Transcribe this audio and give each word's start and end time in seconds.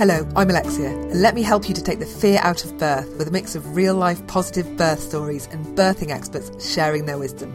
Hello, 0.00 0.26
I'm 0.34 0.48
Alexia, 0.48 0.88
and 0.88 1.20
let 1.20 1.34
me 1.34 1.42
help 1.42 1.68
you 1.68 1.74
to 1.74 1.82
take 1.82 1.98
the 1.98 2.06
fear 2.06 2.40
out 2.42 2.64
of 2.64 2.78
birth 2.78 3.18
with 3.18 3.28
a 3.28 3.30
mix 3.30 3.54
of 3.54 3.76
real 3.76 3.94
life 3.94 4.26
positive 4.28 4.78
birth 4.78 4.98
stories 4.98 5.46
and 5.52 5.76
birthing 5.76 6.08
experts 6.08 6.72
sharing 6.72 7.04
their 7.04 7.18
wisdom. 7.18 7.54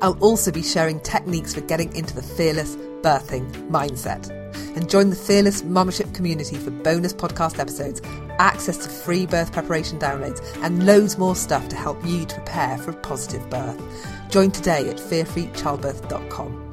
I'll 0.00 0.16
also 0.20 0.52
be 0.52 0.62
sharing 0.62 1.00
techniques 1.00 1.52
for 1.52 1.62
getting 1.62 1.92
into 1.96 2.14
the 2.14 2.22
fearless 2.22 2.76
birthing 2.76 3.50
mindset. 3.70 4.30
And 4.76 4.88
join 4.88 5.10
the 5.10 5.16
Fearless 5.16 5.62
Mumship 5.62 6.14
community 6.14 6.54
for 6.54 6.70
bonus 6.70 7.12
podcast 7.12 7.58
episodes, 7.58 8.00
access 8.38 8.76
to 8.76 8.88
free 8.88 9.26
birth 9.26 9.50
preparation 9.50 9.98
downloads, 9.98 10.40
and 10.62 10.86
loads 10.86 11.18
more 11.18 11.34
stuff 11.34 11.68
to 11.70 11.76
help 11.76 11.98
you 12.06 12.24
to 12.24 12.34
prepare 12.36 12.78
for 12.78 12.92
a 12.92 13.00
positive 13.00 13.50
birth. 13.50 14.30
Join 14.30 14.52
today 14.52 14.88
at 14.88 14.98
fearfreechildbirth.com. 14.98 16.69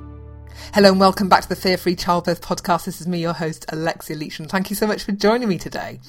Hello 0.74 0.92
and 0.92 1.00
welcome 1.00 1.30
back 1.30 1.44
to 1.44 1.50
the 1.50 1.56
Fear 1.56 1.78
Free 1.78 1.96
Childbirth 1.96 2.42
podcast. 2.42 2.86
This 2.86 3.00
is 3.00 3.08
me, 3.08 3.20
your 3.20 3.34
host, 3.34 3.66
Alexia 3.70 4.16
Leach, 4.16 4.40
and 4.40 4.50
thank 4.50 4.70
you 4.70 4.76
so 4.76 4.86
much 4.86 5.04
for 5.04 5.12
joining 5.12 5.48
me 5.50 5.58
today. 5.58 6.00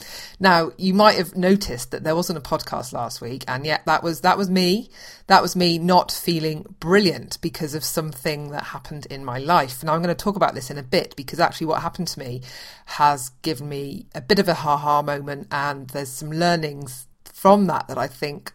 Now, 0.40 0.72
you 0.76 0.94
might 0.94 1.16
have 1.16 1.36
noticed 1.36 1.90
that 1.90 2.02
there 2.04 2.16
wasn't 2.16 2.38
a 2.38 2.42
podcast 2.42 2.92
last 2.92 3.20
week, 3.20 3.44
and 3.46 3.64
yet 3.64 3.86
that 3.86 4.02
was 4.02 4.22
that 4.22 4.36
was 4.36 4.50
me. 4.50 4.90
That 5.28 5.42
was 5.42 5.54
me 5.54 5.78
not 5.78 6.10
feeling 6.10 6.74
brilliant 6.80 7.40
because 7.40 7.74
of 7.74 7.84
something 7.84 8.50
that 8.50 8.64
happened 8.64 9.06
in 9.06 9.24
my 9.24 9.38
life. 9.38 9.84
Now 9.84 9.94
I'm 9.94 10.02
going 10.02 10.14
to 10.14 10.24
talk 10.24 10.36
about 10.36 10.54
this 10.54 10.70
in 10.70 10.78
a 10.78 10.82
bit 10.82 11.14
because 11.16 11.40
actually 11.40 11.68
what 11.68 11.82
happened 11.82 12.08
to 12.08 12.18
me 12.18 12.42
has 12.86 13.30
given 13.42 13.68
me 13.68 14.06
a 14.14 14.20
bit 14.20 14.38
of 14.38 14.48
a 14.48 14.54
ha-ha 14.54 15.02
moment, 15.02 15.48
and 15.50 15.88
there's 15.90 16.10
some 16.10 16.30
learnings 16.30 17.06
from 17.24 17.66
that 17.66 17.88
that 17.88 17.98
I 17.98 18.06
think 18.06 18.52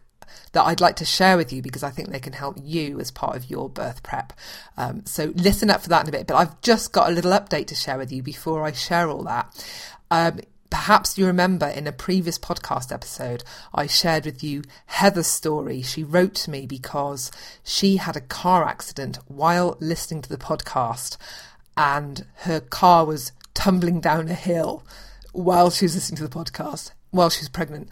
that 0.53 0.63
I'd 0.63 0.81
like 0.81 0.95
to 0.97 1.05
share 1.05 1.37
with 1.37 1.51
you 1.51 1.61
because 1.61 1.83
I 1.83 1.89
think 1.89 2.09
they 2.09 2.19
can 2.19 2.33
help 2.33 2.57
you 2.61 2.99
as 2.99 3.11
part 3.11 3.35
of 3.35 3.49
your 3.49 3.69
birth 3.69 4.03
prep. 4.03 4.33
Um, 4.77 5.05
so 5.05 5.33
listen 5.35 5.69
up 5.69 5.81
for 5.81 5.89
that 5.89 6.03
in 6.03 6.09
a 6.09 6.11
bit. 6.11 6.27
But 6.27 6.35
I've 6.35 6.61
just 6.61 6.91
got 6.91 7.09
a 7.09 7.13
little 7.13 7.31
update 7.31 7.67
to 7.67 7.75
share 7.75 7.97
with 7.97 8.11
you 8.11 8.23
before 8.23 8.63
I 8.63 8.71
share 8.71 9.09
all 9.09 9.23
that. 9.23 9.65
Um, 10.11 10.39
Perhaps 10.73 11.19
you 11.19 11.27
remember 11.27 11.67
in 11.67 11.85
a 11.85 11.91
previous 11.91 12.39
podcast 12.39 12.91
episode, 12.91 13.43
I 13.75 13.85
shared 13.85 14.25
with 14.25 14.43
you 14.43 14.63
Heather's 14.87 15.27
story. 15.27 15.83
She 15.83 16.03
wrote 16.03 16.33
to 16.33 16.49
me 16.49 16.65
because 16.65 17.31
she 17.63 17.97
had 17.97 18.15
a 18.15 18.21
car 18.21 18.65
accident 18.65 19.19
while 19.27 19.77
listening 19.79 20.23
to 20.23 20.29
the 20.29 20.35
podcast, 20.35 21.17
and 21.77 22.25
her 22.37 22.59
car 22.59 23.05
was 23.05 23.33
tumbling 23.53 24.01
down 24.01 24.29
a 24.29 24.33
hill 24.33 24.83
while 25.31 25.69
she 25.69 25.85
was 25.85 25.93
listening 25.93 26.17
to 26.17 26.27
the 26.27 26.43
podcast, 26.43 26.89
while 27.11 27.29
she 27.29 27.41
was 27.41 27.49
pregnant 27.49 27.87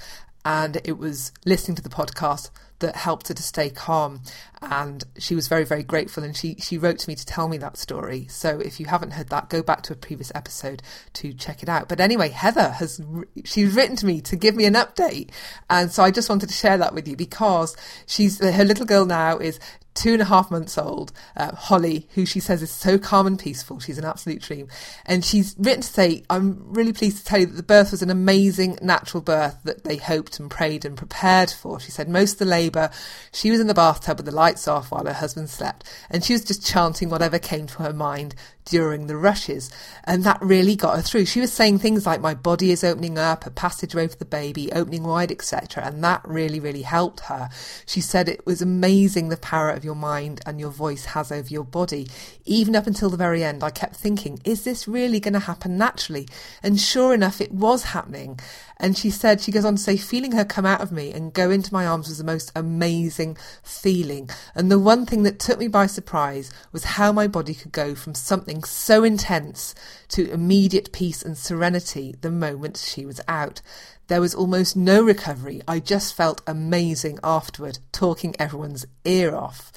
and 0.45 0.81
it 0.84 0.97
was 0.97 1.31
listening 1.45 1.75
to 1.75 1.81
the 1.81 1.89
podcast 1.89 2.50
that 2.80 2.95
helped 2.95 3.28
her 3.30 3.34
to 3.34 3.44
stay 3.44 3.70
calm. 3.70 4.22
And 4.61 5.03
she 5.17 5.33
was 5.33 5.48
very 5.48 5.64
very 5.64 5.83
grateful 5.83 6.23
and 6.23 6.36
she 6.36 6.56
she 6.56 6.78
wrote 6.78 7.00
to 7.00 7.09
me 7.09 7.16
to 7.16 7.25
tell 7.25 7.48
me 7.48 7.58
that 7.59 7.78
story. 7.78 8.28
So 8.28 8.59
if 8.59 8.80
you 8.80 8.88
haven't 8.88 9.11
heard 9.11 9.30
that 9.30 9.50
go 9.50 9.64
back 9.64 9.81
to 9.83 9.94
a 9.94 9.95
previous 9.95 10.31
episode 10.36 10.83
to 11.14 11.33
check 11.33 11.64
it 11.64 11.70
out. 11.70 11.88
But 11.88 12.00
anyway 12.00 12.30
heather 12.30 12.70
has 12.70 13.02
she's 13.45 13.73
written 13.73 13.95
to 13.98 14.06
me 14.06 14.22
to 14.22 14.36
give 14.36 14.56
me 14.56 14.66
an 14.66 14.73
update. 14.73 15.30
And 15.70 15.92
so 15.92 16.03
i 16.03 16.11
just 16.11 16.30
wanted 16.30 16.50
to 16.50 16.55
share 16.55 16.78
that 16.78 16.94
with 16.94 17.08
you 17.08 17.16
because 17.16 17.76
she's 18.05 18.39
her 18.39 18.66
little 18.66 18.86
girl 18.86 19.05
now 19.05 19.38
is 19.38 19.59
two 19.94 20.14
and 20.14 20.22
a 20.22 20.25
half 20.25 20.50
months 20.50 20.78
old, 20.78 21.11
uh, 21.36 21.53
Holly, 21.53 22.08
who 22.16 22.25
she 22.25 22.39
says 22.39 22.61
is 22.61 22.72
so 22.72 22.97
calm 22.97 23.28
and 23.28 23.38
peaceful. 23.38 23.80
She's 23.80 23.98
an 23.98 24.06
absolute 24.06 24.42
dream. 24.42 24.67
And 25.06 25.23
she's 25.23 25.56
written 25.58 25.81
to 25.81 25.88
say, 25.88 26.23
I'm 26.30 26.73
really 26.73 26.94
pleased 26.94 27.17
to 27.17 27.25
tell 27.25 27.39
you 27.39 27.45
that 27.48 27.58
the 27.58 27.64
birth 27.64 27.92
was 27.92 28.02
an 28.02 28.09
amazing 28.09 28.78
natural 28.81 29.22
birth 29.22 29.58
that 29.66 29.83
they 29.83 29.98
hoped 29.98 30.39
and 30.39 30.50
prayed 30.50 30.86
and 30.86 30.98
prepared 30.98 31.52
for. 31.52 31.80
She 31.80 31.92
said 31.92 32.08
most 32.08 32.33
of 32.33 32.39
the 32.39 32.45
labour, 32.45 32.89
she 33.33 33.52
was 33.52 33.59
in 33.59 33.67
the 33.67 33.73
bathtub 33.73 34.17
with 34.17 34.25
the 34.25 34.31
lights 34.31 34.67
off 34.67 34.92
while 34.92 35.06
her 35.06 35.14
husband 35.14 35.50
slept. 35.50 35.83
And 36.09 36.23
she 36.23 36.33
was 36.33 36.45
just 36.45 36.66
chanting 36.66 37.09
whatever 37.09 37.39
came 37.39 37.67
to 37.67 37.83
her 37.83 37.94
mind 37.94 38.36
during 38.66 39.08
the 39.08 39.17
rushes. 39.17 39.70
And 40.04 40.23
that 40.23 40.42
really 40.42 40.76
got 40.76 40.95
her 40.95 41.02
through. 41.02 41.26
She 41.26 41.40
was 41.40 41.52
saying 41.52 41.80
things 41.80 42.06
like, 42.06 42.22
My 42.22 42.34
body 42.34 42.72
is 42.72 42.84
opening 42.84 43.17
up, 43.17 43.45
a 43.45 43.52
passageway 43.52 44.08
for 44.08 44.17
the 44.17 44.26
baby, 44.26 44.72
opening 44.72 45.04
wide, 45.04 45.31
etc. 45.31 45.86
And 45.86 46.04
that 46.04 46.22
really, 46.26 46.59
really 46.59 46.83
helped 46.83 47.21
her. 47.21 47.50
She 47.86 48.02
said 48.02 48.27
it 48.27 48.45
was 48.45 48.61
amazing 48.61 49.30
the 49.30 49.38
power 49.38 49.70
of 49.70 49.83
your 49.83 49.95
mind 49.95 50.42
and 50.45 50.60
your 50.60 50.70
voice 50.70 51.05
has 51.05 51.32
over 51.32 51.50
your 51.50 51.64
body. 51.64 52.08
Even 52.45 52.76
up 52.76 52.88
until 52.88 53.10
the 53.10 53.17
very 53.17 53.44
end, 53.44 53.64
I 53.64 53.70
kept 53.70 53.95
thinking, 53.95 54.39
Is 54.44 54.64
this 54.64 54.88
really 54.88 55.20
going 55.20 55.33
to 55.33 55.39
happen 55.39 55.77
naturally? 55.77 56.27
And 56.64 56.80
sure 56.80 57.14
enough, 57.14 57.42
it 57.42 57.52
was 57.52 57.83
happening. 57.86 58.39
And 58.81 58.97
she 58.97 59.11
said, 59.11 59.39
she 59.39 59.52
goes 59.52 59.64
on 59.64 59.75
to 59.75 59.81
say, 59.81 59.95
feeling 59.95 60.31
her 60.31 60.43
come 60.43 60.65
out 60.65 60.81
of 60.81 60.92
me 60.92 61.14
and 61.14 61.31
go 61.31 61.52
into 61.52 61.71
my 61.71 61.86
arms 61.86 62.09
was 62.09 62.17
the 62.17 62.23
most 62.23 62.52
amazing 62.55 63.37
feeling. 63.61 64.27
And 64.55 64.71
the 64.71 64.80
one 64.80 65.05
thing 65.05 65.21
that 65.21 65.37
took 65.37 65.59
me 65.59 65.67
by 65.67 65.86
surprise 65.86 66.52
was 66.71 66.83
how 66.83 67.11
my 67.11 67.27
body 67.27 67.53
could 67.53 67.71
go 67.71 67.93
from 67.93 68.15
something 68.15 68.64
so 68.64 69.03
intense 69.03 69.75
to 70.09 70.31
immediate 70.31 70.91
peace 70.91 71.21
and 71.21 71.37
serenity 71.37 72.15
the 72.21 72.31
moment 72.31 72.75
she 72.75 73.05
was 73.05 73.21
out. 73.27 73.61
There 74.08 74.20
was 74.20 74.33
almost 74.33 74.75
no 74.75 75.03
recovery. 75.03 75.61
I 75.67 75.80
just 75.80 76.15
felt 76.15 76.41
amazing 76.47 77.20
afterward, 77.23 77.77
talking 77.91 78.36
everyone's 78.39 78.87
ear 79.05 79.36
off. 79.36 79.71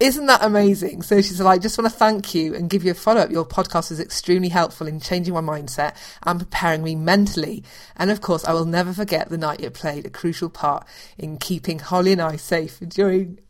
Isn't 0.00 0.26
that 0.26 0.42
amazing? 0.42 1.02
So 1.02 1.20
she 1.20 1.34
said, 1.34 1.44
I 1.44 1.58
just 1.58 1.76
want 1.76 1.92
to 1.92 1.96
thank 1.96 2.34
you 2.34 2.54
and 2.54 2.70
give 2.70 2.84
you 2.84 2.92
a 2.92 2.94
follow 2.94 3.20
up. 3.20 3.30
Your 3.30 3.44
podcast 3.44 3.90
was 3.90 4.00
extremely 4.00 4.48
helpful 4.48 4.86
in 4.86 4.98
changing 4.98 5.34
my 5.34 5.42
mindset 5.42 5.94
and 6.22 6.38
preparing 6.38 6.82
me 6.82 6.94
mentally. 6.94 7.62
And 7.96 8.10
of 8.10 8.22
course, 8.22 8.42
I 8.46 8.54
will 8.54 8.64
never 8.64 8.94
forget 8.94 9.28
the 9.28 9.36
night 9.36 9.60
it 9.60 9.74
played 9.74 10.06
a 10.06 10.10
crucial 10.10 10.48
part 10.48 10.86
in 11.18 11.36
keeping 11.36 11.80
Holly 11.80 12.12
and 12.12 12.22
I 12.22 12.36
safe 12.36 12.80
during, 12.80 13.40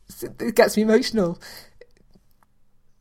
it 0.41 0.57
gets 0.57 0.77
me 0.77 0.83
emotional. 0.83 1.41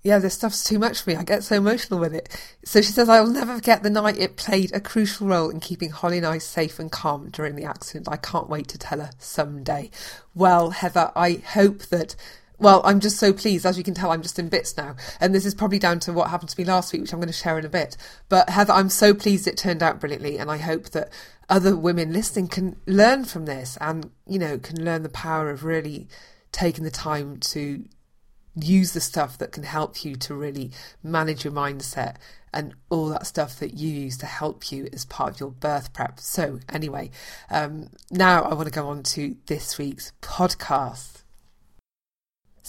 Yeah, 0.03 0.19
this 0.19 0.35
stuff's 0.35 0.63
too 0.63 0.77
much 0.77 1.01
for 1.01 1.09
me. 1.09 1.15
I 1.15 1.23
get 1.23 1.43
so 1.43 1.55
emotional 1.55 1.99
with 1.99 2.13
it. 2.13 2.29
So 2.63 2.81
she 2.81 2.91
says, 2.91 3.09
I 3.09 3.19
will 3.19 3.31
never 3.31 3.55
forget 3.55 3.81
the 3.81 3.89
night 3.89 4.19
it 4.19 4.37
played 4.37 4.71
a 4.75 4.79
crucial 4.79 5.25
role 5.25 5.49
in 5.49 5.59
keeping 5.59 5.89
Holly 5.89 6.17
and 6.17 6.25
I 6.25 6.37
safe 6.37 6.77
and 6.77 6.91
calm 6.91 7.29
during 7.31 7.55
the 7.55 7.65
accident. 7.65 8.07
I 8.07 8.17
can't 8.17 8.47
wait 8.47 8.67
to 8.67 8.77
tell 8.77 8.99
her 8.99 9.09
someday. 9.17 9.89
Well, 10.35 10.69
Heather, 10.69 11.11
I 11.15 11.41
hope 11.43 11.87
that 11.87 12.15
well, 12.59 12.81
I'm 12.83 12.99
just 12.99 13.17
so 13.17 13.33
pleased. 13.33 13.65
As 13.65 13.77
you 13.77 13.83
can 13.83 13.93
tell, 13.93 14.11
I'm 14.11 14.21
just 14.21 14.37
in 14.37 14.49
bits 14.49 14.75
now. 14.77 14.95
And 15.19 15.33
this 15.33 15.45
is 15.45 15.55
probably 15.55 15.79
down 15.79 15.99
to 16.01 16.13
what 16.13 16.29
happened 16.29 16.49
to 16.49 16.59
me 16.59 16.65
last 16.65 16.91
week, 16.91 17.01
which 17.01 17.13
I'm 17.13 17.19
going 17.19 17.27
to 17.27 17.33
share 17.33 17.57
in 17.57 17.65
a 17.65 17.69
bit. 17.69 17.97
But 18.27 18.49
Heather, 18.49 18.73
I'm 18.73 18.89
so 18.89 19.13
pleased 19.13 19.47
it 19.47 19.57
turned 19.57 19.81
out 19.81 19.99
brilliantly. 19.99 20.37
And 20.37 20.51
I 20.51 20.57
hope 20.57 20.89
that 20.89 21.11
other 21.49 21.75
women 21.75 22.13
listening 22.13 22.47
can 22.47 22.75
learn 22.85 23.25
from 23.25 23.45
this 23.45 23.77
and, 23.81 24.11
you 24.27 24.39
know, 24.39 24.57
can 24.57 24.83
learn 24.83 25.03
the 25.03 25.09
power 25.09 25.49
of 25.49 25.63
really 25.63 26.07
taking 26.51 26.83
the 26.83 26.91
time 26.91 27.37
to 27.39 27.85
use 28.55 28.93
the 28.93 29.01
stuff 29.01 29.37
that 29.37 29.51
can 29.51 29.63
help 29.63 30.03
you 30.03 30.15
to 30.15 30.33
really 30.33 30.71
manage 31.03 31.43
your 31.43 31.53
mindset 31.53 32.15
and 32.53 32.73
all 32.89 33.07
that 33.09 33.27
stuff 33.27 33.59
that 33.59 33.75
you 33.75 33.89
use 33.89 34.17
to 34.17 34.25
help 34.25 34.71
you 34.71 34.87
as 34.91 35.05
part 35.05 35.35
of 35.35 35.39
your 35.39 35.51
birth 35.51 35.93
prep. 35.93 36.19
So, 36.19 36.59
anyway, 36.67 37.11
um, 37.49 37.89
now 38.11 38.43
I 38.43 38.53
want 38.55 38.67
to 38.67 38.73
go 38.73 38.87
on 38.87 39.03
to 39.03 39.35
this 39.45 39.77
week's 39.77 40.11
podcast. 40.21 41.18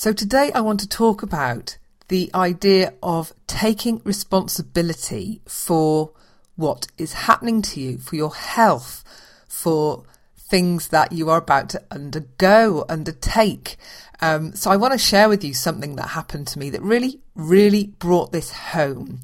So 0.01 0.15
today 0.15 0.51
I 0.55 0.63
want 0.63 0.81
to 0.81 0.89
talk 0.89 1.23
about 1.23 1.77
the 2.09 2.31
idea 2.35 2.95
of 3.03 3.35
taking 3.47 4.01
responsibility 4.03 5.43
for 5.47 6.13
what 6.57 6.87
is 6.97 7.13
happening 7.13 7.61
to 7.61 7.83
you, 7.83 7.99
for 7.99 8.17
your 8.17 8.35
health, 8.35 9.05
for 9.47 10.05
things 10.39 10.89
that 10.89 11.13
you 11.13 11.29
are 11.29 11.37
about 11.37 11.69
to 11.69 11.83
undergo, 11.91 12.87
undertake. 12.89 13.77
Um, 14.23 14.55
so 14.55 14.71
I 14.71 14.79
want 14.79 14.93
to 14.95 14.99
share 14.99 15.29
with 15.29 15.45
you 15.45 15.53
something 15.53 15.97
that 15.97 16.09
happened 16.09 16.47
to 16.47 16.59
me 16.59 16.71
that 16.71 16.81
really, 16.81 17.21
really 17.35 17.89
brought 17.99 18.33
this 18.33 18.53
home. 18.53 19.21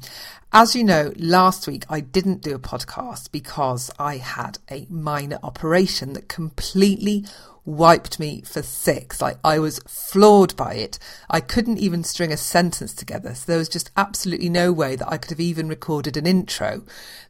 As 0.53 0.75
you 0.75 0.83
know, 0.83 1.11
last 1.17 1.67
week 1.67 1.85
I 1.89 2.01
didn't 2.01 2.43
do 2.43 2.53
a 2.53 2.59
podcast 2.59 3.31
because 3.31 3.89
I 3.97 4.17
had 4.17 4.59
a 4.69 4.85
minor 4.91 5.39
operation 5.41 6.13
that 6.13 6.29
completely 6.29 7.25
wiped 7.67 8.17
me 8.17 8.41
for 8.41 8.63
six. 8.63 9.21
Like 9.21 9.37
I 9.43 9.59
was 9.59 9.79
floored 9.79 10.55
by 10.55 10.75
it. 10.75 10.97
I 11.29 11.41
couldn't 11.41 11.77
even 11.77 12.03
string 12.03 12.31
a 12.31 12.37
sentence 12.37 12.93
together. 12.93 13.35
So 13.35 13.43
there 13.45 13.59
was 13.59 13.67
just 13.67 13.91
absolutely 13.97 14.49
no 14.49 14.71
way 14.71 14.95
that 14.95 15.11
I 15.11 15.17
could 15.17 15.31
have 15.31 15.41
even 15.41 15.67
recorded 15.67 16.15
an 16.15 16.25
intro, 16.25 16.83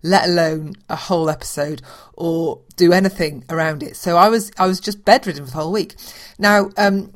let 0.03 0.29
alone 0.29 0.75
a 0.89 0.95
whole 0.95 1.29
episode 1.29 1.81
or 2.13 2.61
do 2.75 2.93
anything 2.93 3.45
around 3.49 3.81
it. 3.81 3.95
So 3.95 4.15
I 4.15 4.29
was, 4.29 4.51
I 4.59 4.67
was 4.67 4.79
just 4.79 5.03
bedridden 5.03 5.45
for 5.45 5.51
the 5.51 5.57
whole 5.57 5.71
week. 5.71 5.95
Now, 6.37 6.69
um, 6.77 7.13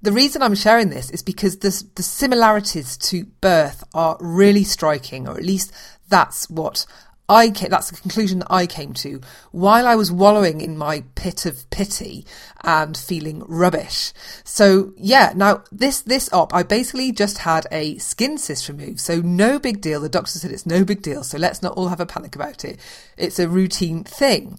the 0.00 0.12
reason 0.12 0.40
I'm 0.40 0.54
sharing 0.54 0.88
this 0.88 1.10
is 1.10 1.22
because 1.22 1.58
the, 1.58 1.84
the 1.96 2.02
similarities 2.02 2.96
to 2.98 3.26
birth 3.42 3.84
are 3.92 4.16
really 4.20 4.64
striking, 4.64 5.28
or 5.28 5.36
at 5.36 5.44
least 5.44 5.72
that's 6.08 6.48
what 6.48 6.86
I 7.28 7.50
came, 7.50 7.70
that's 7.70 7.90
the 7.90 8.00
conclusion 8.00 8.38
that 8.40 8.50
I 8.50 8.66
came 8.66 8.92
to 8.94 9.20
while 9.50 9.86
I 9.86 9.96
was 9.96 10.12
wallowing 10.12 10.60
in 10.60 10.78
my 10.78 11.02
pit 11.14 11.44
of 11.44 11.68
pity 11.70 12.24
and 12.62 12.96
feeling 12.96 13.42
rubbish. 13.46 14.12
So 14.44 14.92
yeah, 14.96 15.32
now 15.34 15.64
this, 15.72 16.02
this 16.02 16.32
op, 16.32 16.54
I 16.54 16.62
basically 16.62 17.12
just 17.12 17.38
had 17.38 17.66
a 17.72 17.98
skin 17.98 18.38
cyst 18.38 18.68
removed. 18.68 19.00
So 19.00 19.20
no 19.20 19.58
big 19.58 19.80
deal. 19.80 20.00
The 20.00 20.08
doctor 20.08 20.38
said 20.38 20.52
it's 20.52 20.66
no 20.66 20.84
big 20.84 21.02
deal. 21.02 21.24
So 21.24 21.38
let's 21.38 21.62
not 21.62 21.72
all 21.76 21.88
have 21.88 22.00
a 22.00 22.06
panic 22.06 22.36
about 22.36 22.64
it. 22.64 22.78
It's 23.16 23.38
a 23.38 23.48
routine 23.48 24.04
thing. 24.04 24.58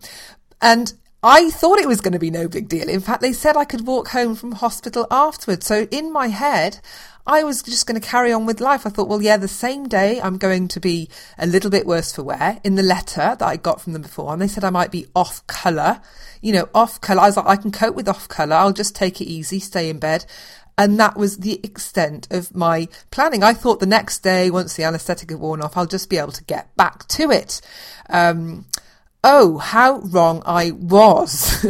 And 0.62 0.94
I 1.24 1.50
thought 1.50 1.80
it 1.80 1.88
was 1.88 2.02
going 2.02 2.14
to 2.14 2.20
be 2.20 2.30
no 2.30 2.48
big 2.48 2.70
deal. 2.70 2.88
In 2.88 3.02
fact, 3.02 3.22
they 3.22 3.34
said 3.34 3.58
I 3.58 3.66
could 3.66 3.88
walk 3.88 4.10
home 4.10 4.36
from 4.36 4.52
hospital 4.52 5.08
afterwards. 5.10 5.66
So 5.66 5.88
in 5.90 6.14
my 6.14 6.28
head, 6.28 6.80
I 7.26 7.44
was 7.44 7.64
just 7.64 7.88
going 7.88 8.00
to 8.00 8.08
carry 8.08 8.32
on 8.32 8.46
with 8.46 8.62
life. 8.62 8.86
I 8.86 8.90
thought, 8.90 9.10
well, 9.10 9.22
yeah, 9.22 9.38
the 9.38 9.48
same 9.48 9.88
day 9.88 10.22
I'm 10.22 10.38
going 10.38 10.68
to 10.70 10.80
be 10.80 11.10
a 11.38 11.48
little 11.48 11.72
bit 11.72 11.88
worse 11.88 12.16
for 12.16 12.24
wear 12.24 12.62
in 12.64 12.76
the 12.76 12.84
letter 12.84 13.36
that 13.38 13.42
I 13.42 13.58
got 13.58 13.82
from 13.82 13.94
them 13.94 14.04
before. 14.04 14.32
And 14.32 14.42
they 14.42 14.48
said 14.48 14.64
I 14.64 14.70
might 14.70 14.92
be 14.92 15.08
off 15.16 15.46
colour, 15.48 16.02
you 16.42 16.54
know, 16.54 16.70
off 16.76 17.02
colour. 17.02 17.22
I 17.22 17.26
was 17.26 17.38
like, 17.38 17.48
I 17.48 17.56
can 17.56 17.72
cope 17.72 17.96
with 17.96 18.08
off 18.08 18.28
colour. 18.30 18.56
I'll 18.56 18.72
just 18.72 18.96
take 18.96 19.20
it 19.20 19.26
easy, 19.26 19.60
stay 19.60 19.90
in 19.90 19.98
bed. 19.98 20.26
And 20.78 21.00
that 21.00 21.18
was 21.18 21.38
the 21.38 21.60
extent 21.64 22.28
of 22.30 22.56
my 22.56 22.88
planning. 23.10 23.42
I 23.42 23.54
thought 23.54 23.80
the 23.80 23.88
next 23.88 24.20
day, 24.20 24.52
once 24.52 24.76
the 24.76 24.84
anaesthetic 24.84 25.32
had 25.32 25.40
worn 25.40 25.64
off, 25.64 25.76
I'll 25.76 25.88
just 25.88 26.10
be 26.10 26.18
able 26.18 26.32
to 26.34 26.44
get 26.44 26.74
back 26.78 27.08
to 27.10 27.32
it. 27.32 27.60
Um, 28.10 28.68
oh, 29.24 29.58
how 29.58 30.00
wrong 30.00 30.42
I 30.46 30.72
was. 30.72 31.66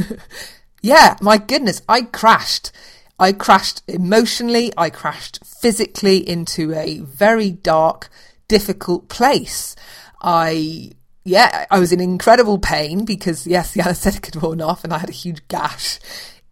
yeah, 0.81 1.15
my 1.21 1.38
goodness, 1.38 1.81
I 1.88 2.01
crashed. 2.01 2.71
I 3.19 3.31
crashed 3.31 3.81
emotionally, 3.88 4.71
I 4.77 4.91
crashed 4.91 5.44
physically 5.44 6.17
into 6.17 6.73
a 6.73 6.99
very 6.99 7.49
dark, 7.49 8.09
difficult 8.47 9.09
place. 9.09 9.75
I, 10.21 10.91
yeah, 11.23 11.65
I 11.71 11.79
was 11.79 11.91
in 11.91 11.99
incredible 11.99 12.59
pain 12.59 13.05
because, 13.05 13.47
yes, 13.47 13.71
the 13.73 13.81
anaesthetic 13.81 14.25
had 14.25 14.41
worn 14.41 14.61
off 14.61 14.83
and 14.83 14.94
I 14.94 14.99
had 14.99 15.09
a 15.09 15.13
huge 15.13 15.47
gash 15.47 15.99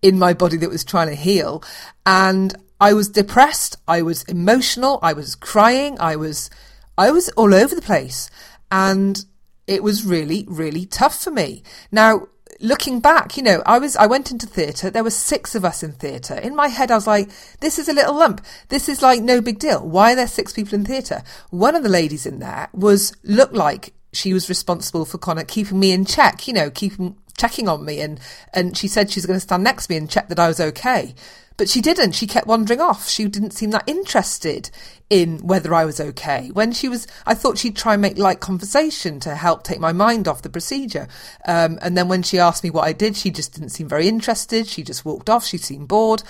in 0.02 0.18
my 0.18 0.34
body 0.34 0.58
that 0.58 0.70
was 0.70 0.84
trying 0.84 1.10
to 1.10 1.16
heal. 1.16 1.64
And 2.06 2.56
I 2.80 2.94
was 2.94 3.10
depressed, 3.10 3.78
I 3.88 4.02
was 4.02 4.24
emotional, 4.24 5.00
I 5.02 5.14
was 5.14 5.36
crying, 5.36 5.98
I 6.00 6.16
was, 6.16 6.50
I 6.98 7.12
was 7.12 7.30
all 7.30 7.54
over 7.54 7.76
the 7.76 7.82
place. 7.82 8.30
And 8.72 9.24
it 9.68 9.84
was 9.84 10.06
really, 10.06 10.46
really 10.48 10.86
tough 10.86 11.22
for 11.22 11.32
me. 11.32 11.64
Now, 11.92 12.28
looking 12.60 13.00
back, 13.00 13.38
you 13.38 13.44
know, 13.44 13.62
I 13.66 13.80
was, 13.80 13.96
I 13.96 14.06
went 14.06 14.32
into 14.32 14.46
theatre. 14.46 14.90
There 14.90 15.04
were 15.04 15.10
six 15.10 15.56
of 15.56 15.66
us 15.66 15.84
in 15.84 15.94
theatre. 15.94 16.36
In 16.36 16.56
my 16.56 16.68
head, 16.68 16.92
I 16.92 16.96
was 16.96 17.08
like, 17.08 17.30
this 17.60 17.80
is 17.80 17.90
a 17.90 17.94
little 17.94 18.16
lump. 18.16 18.46
This 18.70 18.88
is 18.88 19.02
like 19.02 19.22
no 19.22 19.42
big 19.42 19.60
deal. 19.60 19.86
Why 19.86 20.14
are 20.14 20.16
there 20.16 20.28
six 20.28 20.54
people 20.54 20.76
in 20.76 20.86
theatre? 20.86 21.24
One 21.50 21.76
of 21.76 21.84
the 21.84 21.90
ladies 21.90 22.26
in 22.26 22.40
there 22.40 22.70
was, 22.74 23.16
looked 23.24 23.54
like 23.54 23.94
she 24.14 24.34
was 24.34 24.50
responsible 24.50 25.06
for 25.06 25.18
kind 25.18 25.40
of 25.40 25.48
keeping 25.48 25.80
me 25.80 25.92
in 25.92 26.06
check, 26.06 26.48
you 26.48 26.54
know, 26.54 26.70
keeping, 26.70 27.18
checking 27.38 27.68
on 27.68 27.84
me. 27.84 28.02
And, 28.02 28.20
and 28.54 28.78
she 28.78 28.88
said 28.88 29.10
she's 29.10 29.26
going 29.26 29.38
to 29.38 29.42
stand 29.42 29.64
next 29.64 29.88
to 29.88 29.94
me 29.94 29.98
and 29.98 30.10
check 30.10 30.30
that 30.30 30.40
I 30.40 30.48
was 30.48 30.60
okay. 30.60 31.16
But 31.58 31.70
she 31.70 31.82
didn't. 31.82 32.12
She 32.14 32.28
kept 32.28 32.48
wandering 32.48 32.82
off. 32.82 33.08
She 33.08 33.28
didn't 33.28 33.52
seem 33.52 33.72
that 33.72 33.88
interested 33.88 34.70
in 35.10 35.40
whether 35.40 35.74
I 35.74 35.86
was 35.86 36.02
okay. 36.02 36.50
When 36.52 36.74
she 36.74 36.90
was, 36.90 37.08
I 37.26 37.34
thought 37.34 37.58
she'd 37.58 37.78
try 37.78 37.94
and 37.94 38.02
make 38.02 38.18
light 38.18 38.42
conversation 38.42 39.20
to 39.22 39.36
help 39.36 39.64
take 39.64 39.80
my 39.80 39.94
mind 39.94 40.28
off 40.28 40.42
the 40.42 40.50
procedure. 40.50 41.08
Um, 41.48 41.80
and 41.82 41.98
then 41.98 42.10
when 42.10 42.24
she 42.24 42.40
asked 42.40 42.64
me 42.64 42.72
what 42.72 42.86
I 42.86 42.92
did, 42.92 43.16
she 43.16 43.32
just 43.32 43.54
didn't 43.54 43.70
seem 43.70 43.88
very 43.88 44.08
interested. 44.08 44.68
She 44.68 44.84
just 44.84 45.06
walked 45.06 45.30
off. 45.30 45.46
She 45.46 45.58
seemed 45.58 45.88
bored. 45.88 46.24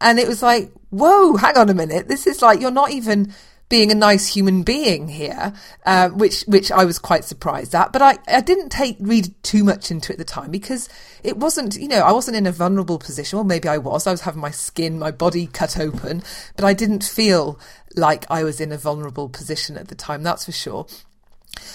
And 0.00 0.18
it 0.18 0.28
was 0.28 0.42
like, 0.42 0.70
whoa, 0.90 1.36
hang 1.36 1.56
on 1.56 1.70
a 1.70 1.74
minute. 1.74 2.08
This 2.08 2.26
is 2.26 2.42
like, 2.42 2.60
you're 2.60 2.70
not 2.70 2.90
even 2.90 3.32
being 3.68 3.90
a 3.90 3.94
nice 3.94 4.26
human 4.28 4.62
being 4.62 5.08
here, 5.08 5.52
uh, 5.84 6.08
which 6.10 6.42
which 6.42 6.70
I 6.70 6.84
was 6.84 6.98
quite 6.98 7.24
surprised 7.24 7.74
at. 7.74 7.92
But 7.92 8.02
I, 8.02 8.18
I 8.28 8.40
didn't 8.40 8.70
take 8.70 8.96
read 9.00 9.34
too 9.42 9.64
much 9.64 9.90
into 9.90 10.12
it 10.12 10.14
at 10.14 10.18
the 10.18 10.24
time 10.24 10.50
because 10.50 10.88
it 11.22 11.36
wasn't, 11.36 11.76
you 11.76 11.88
know, 11.88 12.00
I 12.00 12.12
wasn't 12.12 12.36
in 12.36 12.46
a 12.46 12.52
vulnerable 12.52 12.98
position. 12.98 13.36
Well, 13.36 13.44
maybe 13.44 13.68
I 13.68 13.78
was. 13.78 14.06
I 14.06 14.12
was 14.12 14.20
having 14.20 14.40
my 14.40 14.52
skin, 14.52 14.98
my 14.98 15.10
body 15.10 15.46
cut 15.48 15.78
open, 15.78 16.22
but 16.54 16.64
I 16.64 16.74
didn't 16.74 17.02
feel 17.02 17.58
like 17.96 18.24
I 18.30 18.44
was 18.44 18.60
in 18.60 18.72
a 18.72 18.78
vulnerable 18.78 19.28
position 19.28 19.76
at 19.76 19.88
the 19.88 19.94
time. 19.94 20.22
That's 20.22 20.44
for 20.44 20.52
sure. 20.52 20.86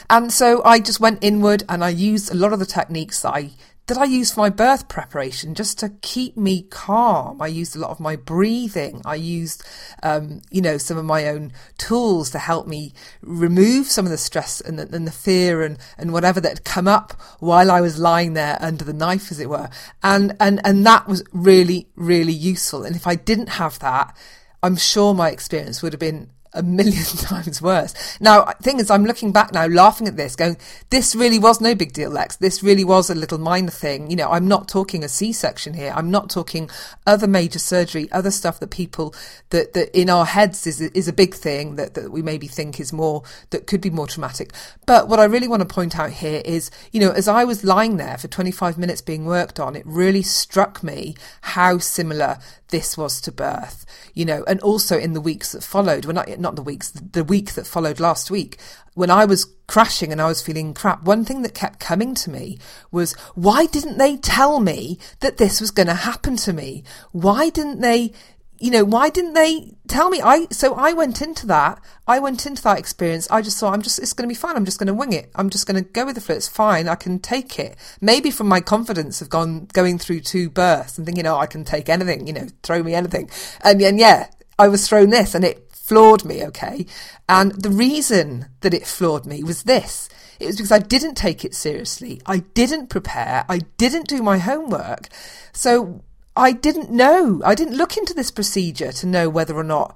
And 0.09 0.31
so 0.31 0.61
I 0.63 0.79
just 0.79 0.99
went 0.99 1.23
inward 1.23 1.63
and 1.69 1.83
I 1.83 1.89
used 1.89 2.31
a 2.31 2.35
lot 2.35 2.53
of 2.53 2.59
the 2.59 2.65
techniques 2.65 3.21
that 3.21 3.33
I 3.33 3.51
that 3.87 3.97
I 3.97 4.05
used 4.05 4.35
for 4.35 4.39
my 4.39 4.49
birth 4.49 4.87
preparation 4.87 5.53
just 5.53 5.77
to 5.79 5.89
keep 6.01 6.37
me 6.37 6.61
calm. 6.61 7.41
I 7.41 7.47
used 7.47 7.75
a 7.75 7.79
lot 7.79 7.89
of 7.89 7.99
my 7.99 8.15
breathing. 8.15 9.01
I 9.03 9.15
used, 9.15 9.67
um, 10.01 10.41
you 10.49 10.61
know, 10.61 10.77
some 10.77 10.97
of 10.97 11.03
my 11.03 11.27
own 11.27 11.51
tools 11.77 12.29
to 12.29 12.39
help 12.39 12.67
me 12.67 12.93
remove 13.21 13.87
some 13.87 14.05
of 14.05 14.11
the 14.11 14.17
stress 14.17 14.61
and 14.61 14.79
the, 14.79 14.95
and 14.95 15.05
the 15.05 15.11
fear 15.11 15.61
and, 15.61 15.77
and 15.97 16.13
whatever 16.13 16.39
that 16.39 16.49
had 16.49 16.63
come 16.63 16.87
up 16.87 17.19
while 17.39 17.69
I 17.69 17.81
was 17.81 17.99
lying 17.99 18.33
there 18.33 18.57
under 18.61 18.85
the 18.85 18.93
knife, 18.93 19.29
as 19.29 19.41
it 19.41 19.49
were. 19.49 19.69
And, 20.01 20.37
and, 20.39 20.61
and 20.63 20.85
that 20.85 21.07
was 21.07 21.23
really, 21.33 21.89
really 21.95 22.31
useful. 22.31 22.85
And 22.85 22.95
if 22.95 23.07
I 23.07 23.15
didn't 23.15 23.49
have 23.49 23.79
that, 23.79 24.15
I'm 24.63 24.77
sure 24.77 25.13
my 25.13 25.31
experience 25.31 25.81
would 25.81 25.91
have 25.91 25.99
been 25.99 26.29
a 26.53 26.61
million 26.61 27.03
times 27.17 27.61
worse. 27.61 27.93
Now, 28.19 28.45
thing 28.61 28.79
is, 28.79 28.89
I'm 28.89 29.05
looking 29.05 29.31
back 29.31 29.53
now, 29.53 29.67
laughing 29.67 30.07
at 30.07 30.17
this, 30.17 30.35
going, 30.35 30.57
this 30.89 31.15
really 31.15 31.39
was 31.39 31.61
no 31.61 31.75
big 31.75 31.93
deal, 31.93 32.09
Lex. 32.09 32.35
This 32.37 32.61
really 32.61 32.83
was 32.83 33.09
a 33.09 33.15
little 33.15 33.37
minor 33.37 33.71
thing. 33.71 34.09
You 34.09 34.17
know, 34.17 34.29
I'm 34.29 34.47
not 34.47 34.67
talking 34.67 35.03
a 35.03 35.09
C-section 35.09 35.73
here. 35.73 35.93
I'm 35.95 36.11
not 36.11 36.29
talking 36.29 36.69
other 37.07 37.27
major 37.27 37.59
surgery, 37.59 38.11
other 38.11 38.31
stuff 38.31 38.59
that 38.59 38.69
people, 38.69 39.15
that, 39.49 39.73
that 39.73 39.97
in 39.97 40.09
our 40.09 40.25
heads 40.25 40.67
is, 40.67 40.81
is 40.81 41.07
a 41.07 41.13
big 41.13 41.33
thing 41.33 41.75
that, 41.75 41.93
that 41.93 42.11
we 42.11 42.21
maybe 42.21 42.47
think 42.47 42.79
is 42.79 42.91
more, 42.91 43.23
that 43.51 43.67
could 43.67 43.81
be 43.81 43.89
more 43.89 44.07
traumatic. 44.07 44.51
But 44.85 45.07
what 45.07 45.19
I 45.19 45.25
really 45.25 45.47
want 45.47 45.61
to 45.61 45.73
point 45.73 45.97
out 45.97 46.11
here 46.11 46.41
is, 46.43 46.69
you 46.91 46.99
know, 46.99 47.11
as 47.11 47.27
I 47.27 47.43
was 47.43 47.63
lying 47.63 47.97
there 47.97 48.17
for 48.17 48.27
25 48.27 48.77
minutes 48.77 49.01
being 49.01 49.25
worked 49.25 49.59
on, 49.59 49.75
it 49.75 49.85
really 49.85 50.23
struck 50.23 50.83
me 50.83 51.15
how 51.41 51.77
similar 51.77 52.39
this 52.71 52.97
was 52.97 53.21
to 53.21 53.31
birth, 53.31 53.85
you 54.13 54.25
know, 54.25 54.43
and 54.47 54.59
also 54.61 54.97
in 54.97 55.13
the 55.13 55.21
weeks 55.21 55.51
that 55.51 55.63
followed, 55.63 56.05
when 56.05 56.17
I, 56.17 56.35
not 56.41 56.55
the 56.55 56.61
weeks, 56.61 56.91
the 56.91 57.23
week 57.23 57.53
that 57.53 57.67
followed 57.67 57.99
last 57.99 58.31
week, 58.31 58.59
when 58.93 59.09
I 59.09 59.25
was 59.25 59.45
crashing 59.67 60.11
and 60.11 60.21
I 60.21 60.27
was 60.27 60.41
feeling 60.41 60.73
crap, 60.73 61.03
one 61.03 61.23
thing 61.23 61.43
that 61.43 61.53
kept 61.53 61.79
coming 61.79 62.13
to 62.15 62.29
me 62.29 62.57
was, 62.91 63.13
why 63.35 63.65
didn't 63.65 63.97
they 63.97 64.17
tell 64.17 64.59
me 64.59 64.99
that 65.21 65.37
this 65.37 65.61
was 65.61 65.71
going 65.71 65.87
to 65.87 65.93
happen 65.93 66.35
to 66.37 66.53
me? 66.53 66.83
Why 67.11 67.49
didn't 67.49 67.81
they 67.81 68.13
you 68.61 68.69
know, 68.69 68.85
why 68.85 69.09
didn't 69.09 69.33
they 69.33 69.73
tell 69.87 70.11
me? 70.11 70.21
I 70.21 70.45
so 70.51 70.75
I 70.75 70.93
went 70.93 71.19
into 71.19 71.47
that. 71.47 71.81
I 72.07 72.19
went 72.19 72.45
into 72.45 72.61
that 72.61 72.77
experience. 72.77 73.27
I 73.31 73.41
just 73.41 73.57
thought 73.59 73.73
I'm 73.73 73.81
just 73.81 73.97
it's 73.97 74.13
going 74.13 74.29
to 74.29 74.33
be 74.33 74.39
fine. 74.39 74.55
I'm 74.55 74.65
just 74.65 74.77
going 74.77 74.87
to 74.87 74.93
wing 74.93 75.13
it. 75.13 75.31
I'm 75.33 75.49
just 75.49 75.65
going 75.65 75.83
to 75.83 75.89
go 75.89 76.05
with 76.05 76.13
the 76.13 76.21
flow. 76.21 76.35
It's 76.35 76.47
fine. 76.47 76.87
I 76.87 76.93
can 76.93 77.17
take 77.17 77.57
it. 77.57 77.75
Maybe 78.01 78.29
from 78.29 78.47
my 78.47 78.61
confidence 78.61 79.19
of 79.19 79.29
gone 79.29 79.67
going 79.73 79.97
through 79.97 80.19
two 80.19 80.51
births 80.51 80.99
and 80.99 81.07
thinking, 81.07 81.25
oh, 81.25 81.37
I 81.37 81.47
can 81.47 81.63
take 81.65 81.89
anything. 81.89 82.27
You 82.27 82.33
know, 82.33 82.47
throw 82.61 82.83
me 82.83 82.93
anything. 82.93 83.31
And 83.63 83.81
and 83.81 83.97
yeah, 83.97 84.27
I 84.59 84.67
was 84.67 84.87
thrown 84.87 85.09
this, 85.09 85.33
and 85.33 85.43
it 85.43 85.70
floored 85.81 86.25
me. 86.25 86.45
Okay, 86.45 86.85
and 87.27 87.51
the 87.53 87.69
reason 87.69 88.47
that 88.61 88.73
it 88.73 88.87
floored 88.87 89.25
me 89.25 89.43
was 89.43 89.63
this. 89.63 90.09
It 90.39 90.47
was 90.47 90.57
because 90.57 90.71
I 90.71 90.79
didn't 90.79 91.15
take 91.15 91.45
it 91.45 91.53
seriously. 91.53 92.21
I 92.25 92.39
didn't 92.39 92.87
prepare. 92.87 93.45
I 93.47 93.59
didn't 93.77 94.07
do 94.07 94.23
my 94.23 94.39
homework. 94.39 95.07
So 95.53 96.03
I 96.35 96.51
didn't 96.51 96.91
know. 96.91 97.41
I 97.45 97.53
didn't 97.55 97.77
look 97.77 97.95
into 97.97 98.13
this 98.13 98.31
procedure 98.31 98.91
to 98.91 99.07
know 99.07 99.29
whether 99.29 99.55
or 99.55 99.63
not 99.63 99.95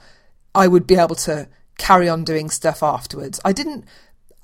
I 0.54 0.68
would 0.68 0.86
be 0.86 0.96
able 0.96 1.16
to 1.16 1.48
carry 1.78 2.08
on 2.08 2.24
doing 2.24 2.50
stuff 2.50 2.84
afterwards. 2.84 3.40
I 3.44 3.54
didn't 3.54 3.86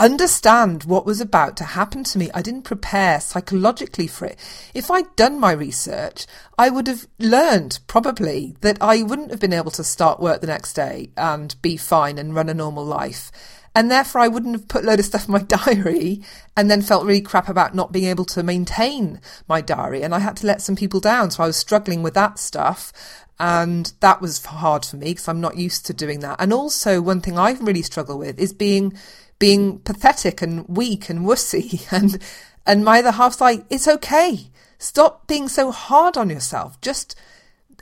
understand 0.05 0.85
what 0.85 1.05
was 1.05 1.21
about 1.21 1.55
to 1.57 1.63
happen 1.63 2.03
to 2.05 2.17
me. 2.17 2.29
I 2.33 2.41
didn't 2.41 2.63
prepare 2.63 3.21
psychologically 3.21 4.07
for 4.07 4.25
it. 4.25 4.37
If 4.73 4.89
I'd 4.89 5.15
done 5.15 5.39
my 5.39 5.51
research, 5.51 6.25
I 6.57 6.69
would 6.69 6.87
have 6.87 7.07
learned 7.19 7.79
probably 7.87 8.55
that 8.61 8.77
I 8.81 9.03
wouldn't 9.03 9.31
have 9.31 9.39
been 9.39 9.53
able 9.53 9.71
to 9.71 9.83
start 9.83 10.19
work 10.19 10.41
the 10.41 10.47
next 10.47 10.73
day 10.73 11.11
and 11.15 11.55
be 11.61 11.77
fine 11.77 12.17
and 12.17 12.33
run 12.33 12.49
a 12.49 12.53
normal 12.53 12.83
life. 12.83 13.31
And 13.73 13.89
therefore, 13.89 14.21
I 14.21 14.27
wouldn't 14.27 14.55
have 14.55 14.67
put 14.67 14.83
a 14.83 14.87
load 14.87 14.99
of 14.99 15.05
stuff 15.05 15.27
in 15.27 15.33
my 15.33 15.39
diary 15.65 16.23
and 16.57 16.69
then 16.69 16.81
felt 16.81 17.05
really 17.05 17.21
crap 17.21 17.47
about 17.47 17.75
not 17.75 17.91
being 17.91 18.05
able 18.05 18.25
to 18.25 18.43
maintain 18.43 19.21
my 19.47 19.61
diary. 19.61 20.01
And 20.01 20.13
I 20.13 20.19
had 20.19 20.35
to 20.37 20.47
let 20.47 20.61
some 20.61 20.75
people 20.75 20.99
down. 20.99 21.31
So 21.31 21.43
I 21.43 21.47
was 21.47 21.57
struggling 21.57 22.03
with 22.03 22.13
that 22.15 22.39
stuff. 22.39 22.91
And 23.39 23.91
that 24.01 24.21
was 24.21 24.45
hard 24.45 24.85
for 24.85 24.97
me 24.97 25.11
because 25.11 25.27
I'm 25.27 25.41
not 25.41 25.57
used 25.57 25.85
to 25.87 25.93
doing 25.93 26.19
that. 26.19 26.39
And 26.39 26.53
also, 26.53 27.01
one 27.01 27.21
thing 27.21 27.39
I 27.39 27.53
really 27.53 27.81
struggle 27.81 28.19
with 28.19 28.39
is 28.39 28.53
being 28.53 28.97
being 29.41 29.79
pathetic 29.79 30.43
and 30.43 30.67
weak 30.67 31.09
and 31.09 31.25
wussy. 31.25 31.81
And 31.91 32.21
and 32.65 32.85
my 32.85 32.99
other 32.99 33.11
half's 33.11 33.41
like, 33.41 33.65
it's 33.71 33.87
okay. 33.87 34.51
Stop 34.77 35.25
being 35.25 35.47
so 35.47 35.71
hard 35.71 36.15
on 36.15 36.29
yourself. 36.29 36.79
Just 36.79 37.15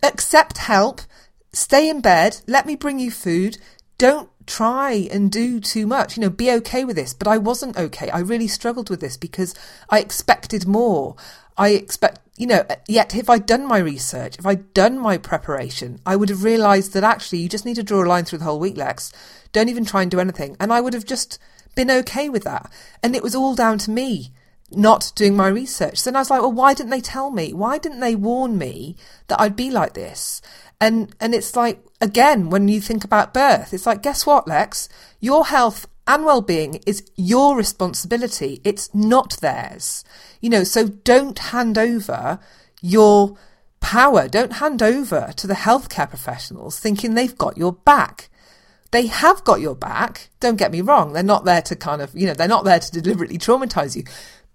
accept 0.01 0.57
help. 0.57 1.01
Stay 1.51 1.89
in 1.89 1.99
bed. 1.99 2.39
Let 2.47 2.65
me 2.65 2.77
bring 2.77 2.97
you 2.97 3.11
food. 3.11 3.57
Don't 3.97 4.29
try 4.47 5.09
and 5.11 5.29
do 5.29 5.59
too 5.59 5.85
much. 5.85 6.15
You 6.15 6.21
know, 6.21 6.29
be 6.29 6.49
okay 6.51 6.85
with 6.85 6.95
this. 6.95 7.13
But 7.13 7.27
I 7.27 7.37
wasn't 7.37 7.77
okay. 7.77 8.09
I 8.09 8.19
really 8.19 8.47
struggled 8.47 8.89
with 8.89 9.01
this 9.01 9.17
because 9.17 9.53
I 9.89 9.99
expected 9.99 10.65
more. 10.65 11.17
I 11.57 11.71
expect, 11.71 12.21
you 12.39 12.47
know, 12.47 12.65
yet 12.87 13.13
if 13.15 13.29
I'd 13.29 13.45
done 13.45 13.67
my 13.67 13.79
research, 13.79 14.39
if 14.39 14.45
I'd 14.45 14.73
done 14.73 14.97
my 14.97 15.17
preparation, 15.17 15.99
I 16.05 16.15
would 16.15 16.29
have 16.29 16.45
realised 16.45 16.93
that 16.93 17.03
actually 17.03 17.39
you 17.39 17.49
just 17.49 17.65
need 17.65 17.75
to 17.75 17.83
draw 17.83 18.01
a 18.01 18.07
line 18.07 18.23
through 18.23 18.39
the 18.39 18.45
whole 18.45 18.61
week, 18.61 18.77
Lex. 18.77 19.11
Don't 19.51 19.67
even 19.67 19.83
try 19.83 20.03
and 20.03 20.09
do 20.09 20.21
anything. 20.21 20.55
And 20.57 20.71
I 20.71 20.79
would 20.79 20.93
have 20.93 21.05
just 21.05 21.37
been 21.75 21.91
okay 21.91 22.29
with 22.29 22.45
that. 22.45 22.71
And 23.03 23.13
it 23.13 23.23
was 23.23 23.35
all 23.35 23.55
down 23.55 23.77
to 23.79 23.91
me 23.91 24.31
not 24.71 25.11
doing 25.15 25.35
my 25.35 25.49
research. 25.49 25.97
So 25.99 26.09
then 26.09 26.15
I 26.15 26.19
was 26.19 26.29
like, 26.29 26.39
well, 26.39 26.53
why 26.53 26.73
didn't 26.73 26.91
they 26.91 27.01
tell 27.01 27.29
me? 27.29 27.51
Why 27.51 27.77
didn't 27.77 27.99
they 27.99 28.15
warn 28.15 28.57
me 28.57 28.95
that 29.27 29.41
I'd 29.41 29.57
be 29.57 29.69
like 29.69 29.93
this? 29.93 30.41
And, 30.79 31.13
and 31.19 31.35
it's 31.35 31.57
like, 31.57 31.83
again, 31.99 32.49
when 32.49 32.69
you 32.69 32.79
think 32.79 33.03
about 33.03 33.33
birth, 33.33 33.73
it's 33.73 33.85
like, 33.85 34.01
guess 34.01 34.25
what, 34.25 34.47
Lex? 34.47 34.87
Your 35.19 35.47
health 35.47 35.87
and 36.09 36.25
well-being 36.25 36.81
is 36.87 37.03
your 37.15 37.55
responsibility. 37.55 38.61
It's 38.63 38.93
not 38.95 39.37
theirs. 39.41 40.03
You 40.41 40.49
know, 40.49 40.63
so 40.63 40.87
don't 40.87 41.37
hand 41.37 41.77
over 41.77 42.39
your 42.81 43.37
power. 43.79 44.27
Don't 44.27 44.53
hand 44.53 44.81
over 44.81 45.31
to 45.37 45.45
the 45.45 45.53
healthcare 45.53 46.09
professionals 46.09 46.79
thinking 46.79 47.13
they've 47.13 47.37
got 47.37 47.57
your 47.57 47.73
back. 47.73 48.29
They 48.89 49.05
have 49.05 49.43
got 49.43 49.61
your 49.61 49.75
back. 49.75 50.29
Don't 50.39 50.57
get 50.57 50.71
me 50.71 50.81
wrong. 50.81 51.13
They're 51.13 51.21
not 51.21 51.45
there 51.45 51.61
to 51.61 51.75
kind 51.75 52.01
of, 52.01 52.15
you 52.15 52.25
know, 52.25 52.33
they're 52.33 52.47
not 52.47 52.65
there 52.65 52.79
to 52.79 53.01
deliberately 53.01 53.37
traumatize 53.37 53.95
you. 53.95 54.03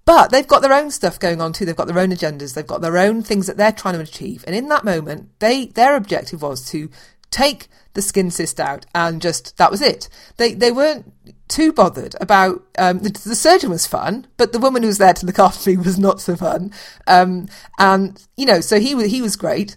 But 0.05 0.33
they've 0.33 0.47
got 0.49 0.61
their 0.61 0.73
own 0.73 0.91
stuff 0.91 1.21
going 1.21 1.41
on 1.41 1.53
too. 1.53 1.65
They've 1.65 1.77
got 1.77 1.87
their 1.87 2.01
own 2.01 2.11
agendas. 2.11 2.55
They've 2.55 2.67
got 2.67 2.81
their 2.81 2.99
own 2.99 3.23
things 3.23 3.47
that 3.47 3.57
they're 3.57 3.71
trying 3.71 3.95
to 3.95 4.01
achieve. 4.01 4.43
And 4.45 4.57
in 4.57 4.69
that 4.71 4.85
moment, 4.85 5.31
they 5.39 5.67
their 5.67 5.95
objective 5.95 6.43
was 6.43 6.69
to 6.71 6.91
take 7.31 7.69
the 7.95 8.03
skin 8.03 8.31
cyst 8.31 8.61
out 8.61 8.87
and 8.95 9.23
just 9.23 9.57
that 9.57 9.71
was 9.71 9.81
it. 9.81 10.09
They 10.37 10.53
they 10.53 10.71
weren't 10.73 11.13
too 11.55 11.73
bothered 11.73 12.17
about 12.21 12.65
um, 12.79 12.99
the, 12.99 13.11
the, 13.11 13.37
surgeon 13.37 13.71
was 13.71 13.87
fun, 13.87 14.27
but 14.37 14.53
the 14.53 14.59
woman 14.59 14.83
who 14.83 14.89
was 14.89 14.99
there 14.99 15.15
to 15.15 15.25
look 15.25 15.39
after 15.49 15.71
me 15.71 15.77
was 15.77 15.99
not 15.99 16.21
so 16.21 16.35
fun. 16.35 16.73
Um, 17.07 17.47
and 17.79 18.21
you 18.37 18.45
know, 18.45 18.61
so 18.61 18.81
he 18.81 18.95
was 18.95 19.11
he 19.11 19.23
was 19.23 19.37
great. 19.37 19.77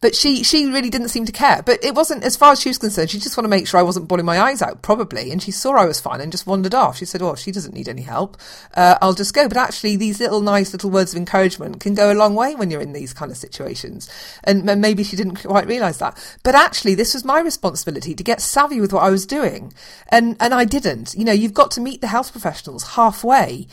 But 0.00 0.14
she, 0.14 0.44
she 0.44 0.66
really 0.66 0.90
didn't 0.90 1.08
seem 1.08 1.24
to 1.26 1.32
care. 1.32 1.62
But 1.62 1.82
it 1.84 1.94
wasn't, 1.94 2.24
as 2.24 2.36
far 2.36 2.52
as 2.52 2.60
she 2.60 2.68
was 2.68 2.78
concerned, 2.78 3.10
she 3.10 3.18
just 3.18 3.36
wanted 3.36 3.48
to 3.48 3.50
make 3.50 3.66
sure 3.66 3.80
I 3.80 3.82
wasn't 3.84 4.08
bawling 4.08 4.26
my 4.26 4.40
eyes 4.40 4.62
out, 4.62 4.82
probably. 4.82 5.30
And 5.30 5.42
she 5.42 5.50
saw 5.50 5.72
I 5.72 5.86
was 5.86 6.00
fine 6.00 6.20
and 6.20 6.30
just 6.30 6.46
wandered 6.46 6.74
off. 6.74 6.96
She 6.98 7.04
said, 7.04 7.22
oh, 7.22 7.34
she 7.34 7.50
doesn't 7.50 7.74
need 7.74 7.88
any 7.88 8.02
help. 8.02 8.36
Uh, 8.74 8.96
I'll 9.02 9.14
just 9.14 9.34
go. 9.34 9.48
But 9.48 9.56
actually, 9.56 9.96
these 9.96 10.20
little 10.20 10.40
nice 10.40 10.72
little 10.72 10.90
words 10.90 11.12
of 11.12 11.18
encouragement 11.18 11.80
can 11.80 11.94
go 11.94 12.12
a 12.12 12.14
long 12.14 12.34
way 12.34 12.54
when 12.54 12.70
you're 12.70 12.80
in 12.80 12.92
these 12.92 13.12
kind 13.12 13.30
of 13.30 13.36
situations. 13.36 14.08
And 14.44 14.64
maybe 14.80 15.02
she 15.02 15.16
didn't 15.16 15.36
quite 15.36 15.66
realise 15.66 15.98
that. 15.98 16.16
But 16.42 16.54
actually, 16.54 16.94
this 16.94 17.14
was 17.14 17.24
my 17.24 17.40
responsibility 17.40 18.14
to 18.14 18.22
get 18.22 18.40
savvy 18.40 18.80
with 18.80 18.92
what 18.92 19.02
I 19.02 19.10
was 19.10 19.26
doing. 19.26 19.72
And, 20.08 20.36
and 20.40 20.54
I 20.54 20.64
didn't. 20.64 21.14
You 21.14 21.24
know, 21.24 21.32
you've 21.32 21.54
got 21.54 21.70
to 21.72 21.80
meet 21.80 22.00
the 22.00 22.06
health 22.06 22.32
professionals 22.32 22.90
halfway 22.94 23.66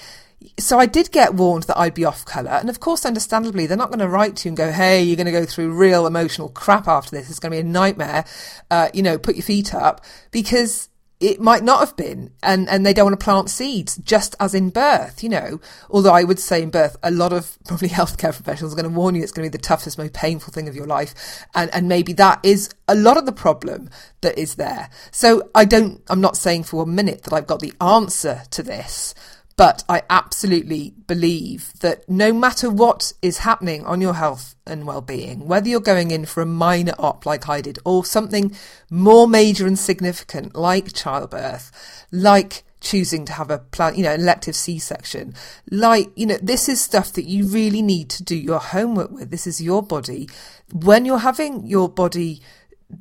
so 0.57 0.79
I 0.79 0.85
did 0.85 1.11
get 1.11 1.33
warned 1.33 1.63
that 1.63 1.77
I'd 1.77 1.93
be 1.93 2.05
off 2.05 2.25
colour, 2.25 2.51
and 2.51 2.69
of 2.69 2.79
course, 2.79 3.05
understandably, 3.05 3.67
they're 3.67 3.77
not 3.77 3.89
going 3.89 3.99
to 3.99 4.07
write 4.07 4.35
to 4.37 4.47
you 4.47 4.51
and 4.51 4.57
go, 4.57 4.71
"Hey, 4.71 5.03
you're 5.03 5.15
going 5.15 5.25
to 5.25 5.31
go 5.31 5.45
through 5.45 5.73
real 5.73 6.05
emotional 6.05 6.49
crap 6.49 6.87
after 6.87 7.15
this. 7.15 7.29
It's 7.29 7.39
going 7.39 7.51
to 7.51 7.57
be 7.57 7.67
a 7.67 7.71
nightmare." 7.71 8.25
Uh, 8.71 8.89
you 8.93 9.03
know, 9.03 9.17
put 9.17 9.35
your 9.35 9.43
feet 9.43 9.73
up 9.73 10.03
because 10.31 10.89
it 11.21 11.39
might 11.39 11.63
not 11.63 11.79
have 11.79 11.95
been, 11.95 12.31
and 12.43 12.67
and 12.69 12.85
they 12.85 12.93
don't 12.93 13.05
want 13.05 13.19
to 13.19 13.23
plant 13.23 13.49
seeds, 13.49 13.95
just 13.97 14.35
as 14.39 14.53
in 14.53 14.69
birth. 14.69 15.23
You 15.23 15.29
know, 15.29 15.61
although 15.89 16.11
I 16.11 16.23
would 16.23 16.39
say 16.39 16.61
in 16.61 16.69
birth, 16.69 16.97
a 17.01 17.11
lot 17.11 17.31
of 17.31 17.57
probably 17.67 17.89
healthcare 17.89 18.33
professionals 18.33 18.73
are 18.73 18.75
going 18.81 18.91
to 18.91 18.97
warn 18.97 19.15
you 19.15 19.23
it's 19.23 19.31
going 19.31 19.49
to 19.49 19.51
be 19.51 19.57
the 19.57 19.63
toughest, 19.63 19.97
most 19.97 20.13
painful 20.13 20.51
thing 20.51 20.67
of 20.67 20.75
your 20.75 20.87
life, 20.87 21.45
and 21.55 21.73
and 21.73 21.87
maybe 21.87 22.11
that 22.13 22.39
is 22.43 22.69
a 22.87 22.95
lot 22.95 23.17
of 23.17 23.25
the 23.25 23.31
problem 23.31 23.89
that 24.21 24.37
is 24.37 24.55
there. 24.55 24.89
So 25.11 25.49
I 25.55 25.65
don't, 25.65 26.01
I'm 26.09 26.21
not 26.21 26.37
saying 26.37 26.63
for 26.63 26.77
one 26.77 26.95
minute 26.95 27.23
that 27.23 27.33
I've 27.33 27.47
got 27.47 27.59
the 27.61 27.73
answer 27.79 28.43
to 28.51 28.63
this. 28.63 29.15
But 29.57 29.85
I 29.88 30.01
absolutely 30.09 30.93
believe 31.07 31.71
that 31.79 32.09
no 32.09 32.33
matter 32.33 32.69
what 32.69 33.13
is 33.21 33.39
happening 33.39 33.85
on 33.85 34.01
your 34.01 34.15
health 34.15 34.55
and 34.67 34.85
well-being, 34.85 35.47
whether 35.47 35.69
you're 35.69 35.79
going 35.79 36.12
in 36.12 36.25
for 36.25 36.41
a 36.41 36.45
minor 36.45 36.93
op 37.00 37.25
like 37.25 37.47
I 37.47 37.62
did, 37.62 37.79
or 37.85 38.03
something 38.03 38.53
more 38.89 39.29
major 39.29 39.65
and 39.65 39.79
significant 39.79 40.55
like 40.55 40.91
childbirth, 40.91 41.71
like 42.12 42.63
choosing 42.81 43.24
to 43.25 43.33
have 43.33 43.50
a 43.50 43.59
plan, 43.59 43.95
you 43.95 44.03
know, 44.03 44.13
elective 44.13 44.55
C-section, 44.55 45.33
like, 45.71 46.12
you 46.17 46.25
know, 46.25 46.38
this 46.41 46.67
is 46.67 46.81
stuff 46.81 47.13
that 47.13 47.25
you 47.25 47.47
really 47.47 47.81
need 47.81 48.09
to 48.09 48.24
do 48.24 48.35
your 48.35 48.59
homework 48.59 49.12
with. 49.12 49.31
This 49.31 49.47
is 49.47 49.62
your 49.62 49.81
body. 49.81 50.29
When 50.74 51.05
you're 51.05 51.19
having 51.19 51.65
your 51.65 51.88
body 51.88 52.41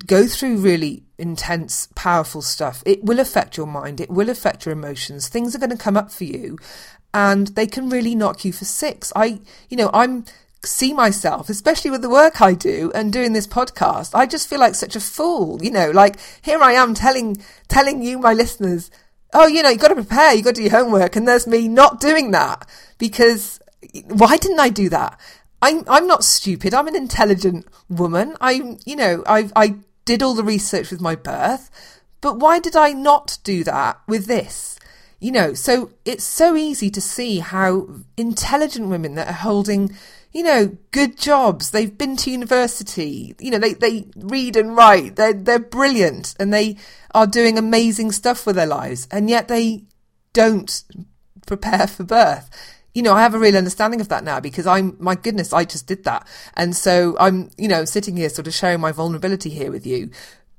go 0.07 0.27
through 0.27 0.57
really 0.59 1.05
intense, 1.19 1.89
powerful 1.95 2.43
stuff, 2.43 2.83
it 2.87 3.05
will 3.05 3.21
affect 3.21 3.57
your 3.57 3.67
mind, 3.67 4.01
it 4.01 4.11
will 4.11 4.31
affect 4.31 4.67
your 4.67 4.73
emotions. 4.73 5.29
Things 5.29 5.55
are 5.55 5.59
going 5.59 5.71
to 5.71 5.77
come 5.77 5.97
up 5.97 6.11
for 6.11 6.25
you 6.25 6.59
and 7.13 7.49
they 7.49 7.67
can 7.67 7.89
really 7.89 8.15
knock 8.15 8.45
you 8.45 8.53
for 8.53 8.65
six. 8.65 9.13
I, 9.15 9.41
you 9.69 9.77
know, 9.77 9.91
I'm 9.93 10.25
see 10.67 10.93
myself, 10.95 11.49
especially 11.49 11.91
with 11.91 12.03
the 12.03 12.09
work 12.09 12.41
I 12.41 12.55
do 12.55 12.91
and 12.95 13.13
doing 13.13 13.33
this 13.33 13.47
podcast. 13.47 14.15
I 14.15 14.27
just 14.27 14.49
feel 14.49 14.61
like 14.61 14.75
such 14.75 14.97
a 14.97 15.01
fool, 15.01 15.63
you 15.63 15.71
know, 15.71 15.91
like 15.91 16.17
here 16.43 16.63
I 16.63 16.73
am 16.73 16.95
telling, 16.95 17.37
telling 17.69 18.03
you, 18.03 18.19
my 18.19 18.33
listeners, 18.33 18.91
oh, 19.33 19.47
you 19.47 19.63
know, 19.63 19.69
you 19.69 19.79
got 19.79 19.89
to 19.89 19.95
prepare, 19.95 20.35
you 20.35 20.43
got 20.43 20.55
to 20.55 20.57
do 20.57 20.63
your 20.63 20.73
homework. 20.73 21.17
And 21.17 21.29
there's 21.29 21.47
me 21.47 21.69
not 21.69 22.01
doing 22.01 22.31
that 22.31 22.69
because 22.99 23.61
why 24.07 24.37
didn't 24.37 24.61
I 24.61 24.71
do 24.71 24.89
that? 24.89 25.21
I'm 25.65 25.83
I'm 25.89 26.07
not 26.07 26.25
stupid. 26.25 26.75
I'm 26.75 26.89
an 26.89 26.95
intelligent 26.95 27.67
woman. 27.89 28.37
I 28.39 28.77
you 28.85 28.97
know 28.97 29.23
I 29.27 29.49
I 29.57 29.77
did 30.05 30.23
all 30.23 30.35
the 30.35 30.45
research 30.45 30.91
with 30.91 31.01
my 31.01 31.15
birth, 31.15 31.71
but 32.21 32.39
why 32.39 32.59
did 32.59 32.77
I 32.77 32.93
not 32.93 33.39
do 33.45 33.65
that 33.65 33.99
with 34.07 34.27
this? 34.27 34.79
You 35.21 35.33
know, 35.33 35.55
so 35.55 35.93
it's 36.05 36.23
so 36.23 36.55
easy 36.55 36.91
to 36.91 37.01
see 37.01 37.39
how 37.39 37.89
intelligent 38.19 38.89
women 38.89 39.15
that 39.15 39.29
are 39.29 39.33
holding, 39.49 39.97
you 40.33 40.43
know, 40.43 40.77
good 40.91 41.17
jobs. 41.17 41.71
They've 41.71 41.97
been 41.97 42.17
to 42.19 42.31
university. 42.31 43.35
You 43.41 43.53
know, 43.53 43.59
they 43.59 43.73
they 43.73 44.09
read 44.17 44.57
and 44.57 44.77
write. 44.77 45.17
They're 45.17 45.33
they're 45.33 45.59
brilliant 45.59 46.35
and 46.39 46.53
they 46.53 46.77
are 47.15 47.27
doing 47.27 47.57
amazing 47.57 48.13
stuff 48.13 48.45
with 48.45 48.57
their 48.57 48.67
lives, 48.67 49.09
and 49.11 49.31
yet 49.31 49.49
they 49.49 49.85
don't 50.35 50.85
prepare 51.47 51.87
for 51.87 52.05
birth 52.05 52.51
you 52.95 53.03
know, 53.03 53.13
I 53.13 53.23
have 53.23 53.35
a 53.35 53.39
real 53.39 53.57
understanding 53.57 54.01
of 54.01 54.09
that 54.09 54.23
now 54.23 54.39
because 54.41 54.67
I'm, 54.67 54.97
my 55.01 55.17
goodness, 55.17 55.53
I 55.53 55.65
just 55.65 55.87
did 55.87 56.05
that. 56.05 56.27
And 56.57 56.75
so 56.77 57.17
I'm, 57.19 57.51
you 57.59 57.67
know, 57.67 57.85
sitting 57.85 58.17
here 58.17 58.29
sort 58.29 58.47
of 58.47 58.55
sharing 58.55 58.81
my 58.81 58.93
vulnerability 58.93 59.51
here 59.51 59.71
with 59.71 59.85
you. 59.85 60.11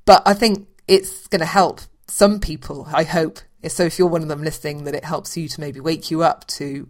But 0.04 0.22
I 0.26 0.34
think 0.34 0.68
it's 0.88 1.28
going 1.28 1.40
to 1.40 1.46
help 1.46 1.82
some 2.08 2.40
people, 2.40 2.88
I 2.94 3.04
hope. 3.04 3.40
So 3.68 3.84
if 3.84 3.98
you're 3.98 4.10
one 4.10 4.22
of 4.22 4.28
them 4.28 4.44
listening, 4.44 4.84
that 4.84 4.94
it 4.94 5.06
helps 5.06 5.36
you 5.38 5.48
to 5.48 5.62
maybe 5.62 5.80
wake 5.80 6.12
you 6.12 6.24
up 6.24 6.46
to, 6.48 6.88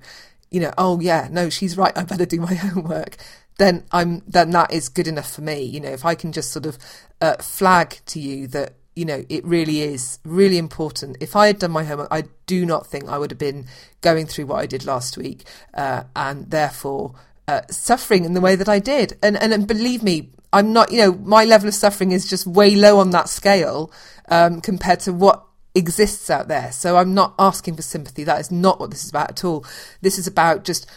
you 0.50 0.60
know, 0.60 0.74
oh 0.78 1.00
yeah, 1.00 1.30
no, 1.32 1.50
she's 1.50 1.78
right. 1.78 1.96
I 1.96 2.04
better 2.04 2.26
do 2.26 2.40
my 2.42 2.56
homework. 2.56 3.18
Then 3.58 3.86
I'm, 3.92 4.24
then 4.28 4.50
that 4.50 4.74
is 4.74 4.90
good 4.90 5.08
enough 5.08 5.32
for 5.32 5.42
me. 5.42 5.62
You 5.62 5.80
know, 5.80 5.92
if 5.92 6.04
I 6.04 6.16
can 6.16 6.32
just 6.32 6.52
sort 6.52 6.66
of 6.66 6.78
uh, 7.22 7.36
flag 7.38 8.00
to 8.08 8.20
you 8.20 8.48
that 8.48 8.74
you 8.96 9.06
know, 9.06 9.26
it 9.28 9.44
really 9.46 9.82
is 9.82 10.20
really 10.24 10.58
important. 10.58 11.18
If 11.20 11.36
I 11.36 11.48
had 11.48 11.60
done 11.60 11.72
my 11.72 11.84
homework, 11.84 12.08
I 12.12 12.24
do 12.46 12.66
not 12.66 12.88
think 12.88 13.10
I 13.10 13.18
would 13.18 13.32
have 13.32 13.38
been 13.38 13.66
going 14.02 14.26
through 14.26 14.46
what 14.46 14.60
I 14.60 14.66
did 14.66 14.86
last 14.86 15.18
week, 15.18 15.44
uh, 15.74 16.04
and 16.16 16.50
therefore 16.50 17.14
uh, 17.48 17.62
suffering 17.70 18.26
in 18.26 18.34
the 18.34 18.42
way 18.42 18.56
that 18.56 18.70
I 18.70 18.80
did. 18.80 19.18
And, 19.22 19.36
and, 19.38 19.54
and 19.54 19.68
believe 19.68 20.02
me, 20.02 20.30
I'm 20.54 20.72
not, 20.72 20.92
you 20.92 21.00
know, 21.00 21.12
my 21.14 21.44
level 21.44 21.68
of 21.68 21.74
suffering 21.74 22.12
is 22.12 22.30
just 22.30 22.48
way 22.48 22.76
low 22.76 23.00
on 23.00 23.10
that 23.10 23.28
scale 23.28 23.92
um, 24.30 24.62
compared 24.62 25.02
to 25.02 25.14
what 25.14 25.46
exists 25.76 26.30
out 26.30 26.48
there. 26.48 26.72
So 26.72 26.96
I'm 26.96 27.14
not 27.14 27.36
asking 27.38 27.76
for 27.76 27.82
sympathy. 27.82 28.24
That 28.24 28.40
is 28.40 28.52
not 28.52 28.80
what 28.80 28.92
this 28.92 29.04
is 29.04 29.10
about 29.10 29.32
at 29.32 29.44
all. 29.44 29.66
This 30.02 30.18
is 30.18 30.28
about 30.28 30.64
just 30.64 30.90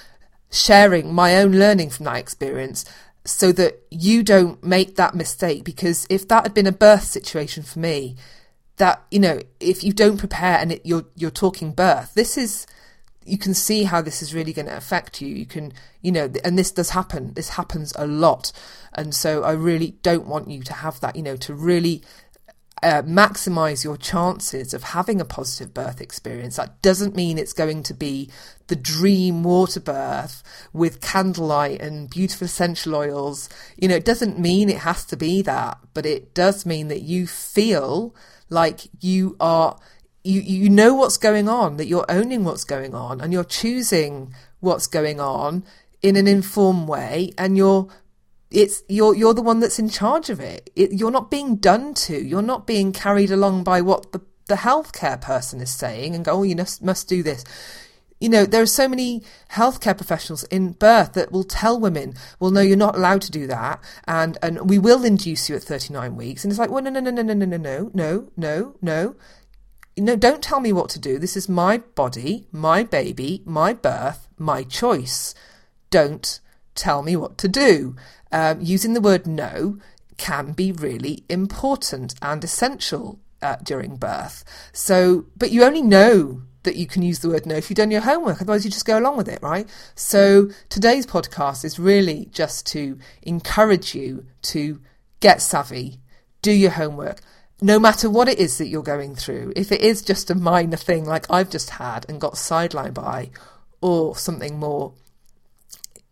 sharing 0.51 1.13
my 1.13 1.37
own 1.37 1.53
learning 1.53 1.91
from 1.91 2.05
that 2.05 2.17
experience 2.17 2.85
so 3.29 3.53
that 3.53 3.83
you 3.91 4.23
don't 4.23 4.63
make 4.65 4.97
that 4.97 5.15
mistake. 5.15 5.65
Because 5.65 6.07
if 6.09 6.27
that 6.29 6.45
had 6.45 6.55
been 6.55 6.67
a 6.67 6.73
birth 6.73 7.05
situation 7.05 7.63
for 7.63 7.79
me, 7.79 8.17
that 8.79 9.03
you 9.11 9.19
know, 9.19 9.41
if 9.61 9.85
you 9.85 9.93
don't 9.93 10.19
prepare 10.19 10.59
and 10.59 10.73
it, 10.73 10.83
you're 10.85 11.05
you're 11.17 11.31
talking 11.31 11.73
birth, 11.73 12.15
this 12.15 12.39
is 12.39 12.67
you 13.25 13.37
can 13.37 13.53
see 13.53 13.85
how 13.85 14.01
this 14.01 14.23
is 14.23 14.35
really 14.35 14.55
going 14.55 14.67
to 14.67 14.77
affect 14.77 15.21
you. 15.21 15.29
You 15.29 15.45
can, 15.45 15.75
you 16.01 16.11
know, 16.11 16.31
and 16.45 16.59
this 16.59 16.71
does 16.71 16.91
happen. 16.91 17.35
This 17.35 17.51
happens 17.51 17.93
a 17.97 18.07
lot, 18.07 18.53
and 18.95 19.15
so 19.15 19.43
I 19.43 19.53
really 19.53 19.97
don't 20.03 20.27
want 20.27 20.49
you 20.49 20.63
to 20.63 20.73
have 20.73 21.01
that. 21.01 21.17
You 21.17 21.23
know, 21.23 21.37
to 21.37 21.55
really 21.55 22.03
uh, 22.83 23.03
maximize 23.03 23.85
your 23.85 23.97
chances 23.97 24.73
of 24.73 24.83
having 24.83 25.21
a 25.21 25.25
positive 25.25 25.75
birth 25.75 26.01
experience. 26.01 26.57
That 26.57 26.81
doesn't 26.83 27.17
mean 27.17 27.39
it's 27.39 27.53
going 27.53 27.83
to 27.85 27.95
be 27.95 28.31
the 28.69 28.77
dream 28.77 29.43
water 29.43 29.81
birth 29.81 30.43
with 30.73 31.01
candlelight 31.01 31.81
and 31.81 32.11
beautiful 32.11 32.45
essential 32.45 32.95
oils. 32.95 33.49
You 33.77 33.89
know, 33.89 33.97
it 33.97 34.05
doesn't 34.05 34.39
mean 34.39 34.69
it 34.69 34.79
has 34.79 35.05
to 35.07 35.17
be 35.17 35.43
that, 35.43 35.79
but 35.95 36.07
it 36.07 36.35
does 36.35 36.67
mean 36.67 36.89
that 36.89 37.03
you 37.03 37.27
feel 37.27 38.15
like 38.49 38.83
you 39.01 39.37
are, 39.41 39.79
you, 40.23 40.41
you 40.41 40.71
know 40.71 40.95
what's 40.95 41.17
going 41.17 41.49
on, 41.49 41.77
that 41.79 41.87
you're 41.87 42.07
owning 42.09 42.45
what's 42.45 42.65
going 42.65 42.95
on 42.95 43.21
and 43.21 43.33
you're 43.33 43.45
choosing 43.45 44.35
what's 44.61 44.87
going 44.87 45.21
on 45.21 45.65
in 46.03 46.17
an 46.17 46.29
informed 46.29 46.89
way 46.89 47.33
and 47.37 47.57
you're 47.57 47.89
it's 48.51 48.83
you're 48.89 49.15
you're 49.15 49.35
the 49.35 49.43
one 49.43 49.61
that's 49.61 49.79
in 49.79 49.89
charge 49.89 50.31
of 50.31 50.41
it. 50.41 50.71
it. 50.75 50.93
You're 50.93 51.11
not 51.11 51.31
being 51.31 51.57
done 51.57 51.95
to. 51.95 52.17
You're 52.17 52.43
not 52.43 52.67
being 52.67 52.93
carried 52.93 53.31
along 53.31 53.65
by 53.65 53.81
what 53.81 54.13
the 54.13 54.23
the 54.49 54.57
healthcare 54.57 55.21
person 55.21 55.61
is 55.61 55.71
saying 55.71 56.15
and 56.15 56.25
go, 56.25 56.41
oh, 56.41 56.43
you 56.43 56.57
must 56.57 56.83
must 56.83 57.09
do 57.09 57.23
this. 57.23 57.45
You 58.21 58.29
know, 58.29 58.47
there 58.47 58.63
are 58.63 58.67
so 58.67 58.89
many 58.89 59.23
healthcare 59.53 59.97
professionals 59.97 60.43
in 60.45 60.73
birth 60.73 61.13
that 61.13 61.31
will 61.31 61.45
tell 61.45 61.79
women, 61.79 62.15
well, 62.41 62.51
no, 62.51 62.61
you're 62.61 62.77
not 62.77 62.97
allowed 62.97 63.23
to 63.23 63.31
do 63.31 63.47
that. 63.47 63.81
And, 64.09 64.37
and 64.43 64.69
we 64.69 64.77
will 64.77 65.05
induce 65.05 65.49
you 65.49 65.55
at 65.55 65.63
39 65.63 66.17
weeks. 66.17 66.43
And 66.43 66.51
it's 66.51 66.59
like, 66.59 66.69
well, 66.69 66.83
no, 66.83 66.91
no, 66.91 66.99
no, 66.99 67.13
no, 67.13 67.23
no, 67.23 67.35
no, 67.35 67.47
no, 67.47 67.57
no, 67.57 67.91
no, 67.95 68.29
no, 68.37 68.75
no. 68.83 69.15
No, 69.97 70.17
don't 70.17 70.43
tell 70.43 70.59
me 70.59 70.73
what 70.73 70.91
to 70.91 70.99
do. 70.99 71.19
This 71.19 71.37
is 71.37 71.49
my 71.49 71.79
body, 71.79 72.49
my 72.51 72.83
baby, 72.83 73.43
my 73.45 73.73
birth, 73.73 74.29
my 74.37 74.65
choice. 74.65 75.33
Don't 75.91 76.41
tell 76.75 77.03
me 77.03 77.15
what 77.17 77.39
to 77.39 77.49
do 77.49 77.97
um, 78.33 78.61
using 78.61 78.95
the 78.95 79.01
word 79.01 79.27
no 79.27 79.79
can 80.17 80.53
be 80.53 80.73
really 80.73 81.25
important 81.29 82.15
and 82.21 82.43
essential 82.43 83.21
uh, 83.41 83.57
during 83.63 83.97
birth. 83.97 84.45
So, 84.73 85.27
but 85.37 85.51
you 85.51 85.65
only 85.65 85.83
know 85.83 86.43
that 86.65 86.77
you 86.77 86.87
can 86.87 87.03
use 87.03 87.21
the 87.21 87.29
word 87.29 87.47
no 87.47 87.55
if 87.55 87.71
you've 87.71 87.77
done 87.77 87.91
your 87.91 88.03
homework. 88.03 88.43
Otherwise, 88.43 88.65
you 88.65 88.71
just 88.71 88.85
go 88.85 88.99
along 88.99 89.17
with 89.17 89.29
it, 89.29 89.41
right? 89.43 89.69
So, 89.95 90.51
today's 90.69 91.07
podcast 91.07 91.65
is 91.65 91.79
really 91.79 92.29
just 92.33 92.67
to 92.69 92.99
encourage 93.23 93.95
you 93.95 94.27
to 94.43 94.81
get 95.21 95.41
savvy, 95.41 96.01
do 96.43 96.53
your 96.53 96.73
homework, 96.73 97.21
no 97.61 97.79
matter 97.79 98.11
what 98.11 98.29
it 98.29 98.39
is 98.39 98.59
that 98.59 98.69
you're 98.69 98.83
going 98.83 99.15
through. 99.15 99.53
If 99.57 99.73
it 99.73 99.81
is 99.81 100.03
just 100.03 100.31
a 100.31 100.35
minor 100.35 100.77
thing 100.77 101.05
like 101.05 101.27
I've 101.31 101.51
just 101.51 101.71
had 101.71 102.07
and 102.09 102.21
got 102.21 102.35
sidelined 102.35 102.95
by, 102.95 103.31
or 103.81 104.17
something 104.17 104.59
more, 104.59 104.93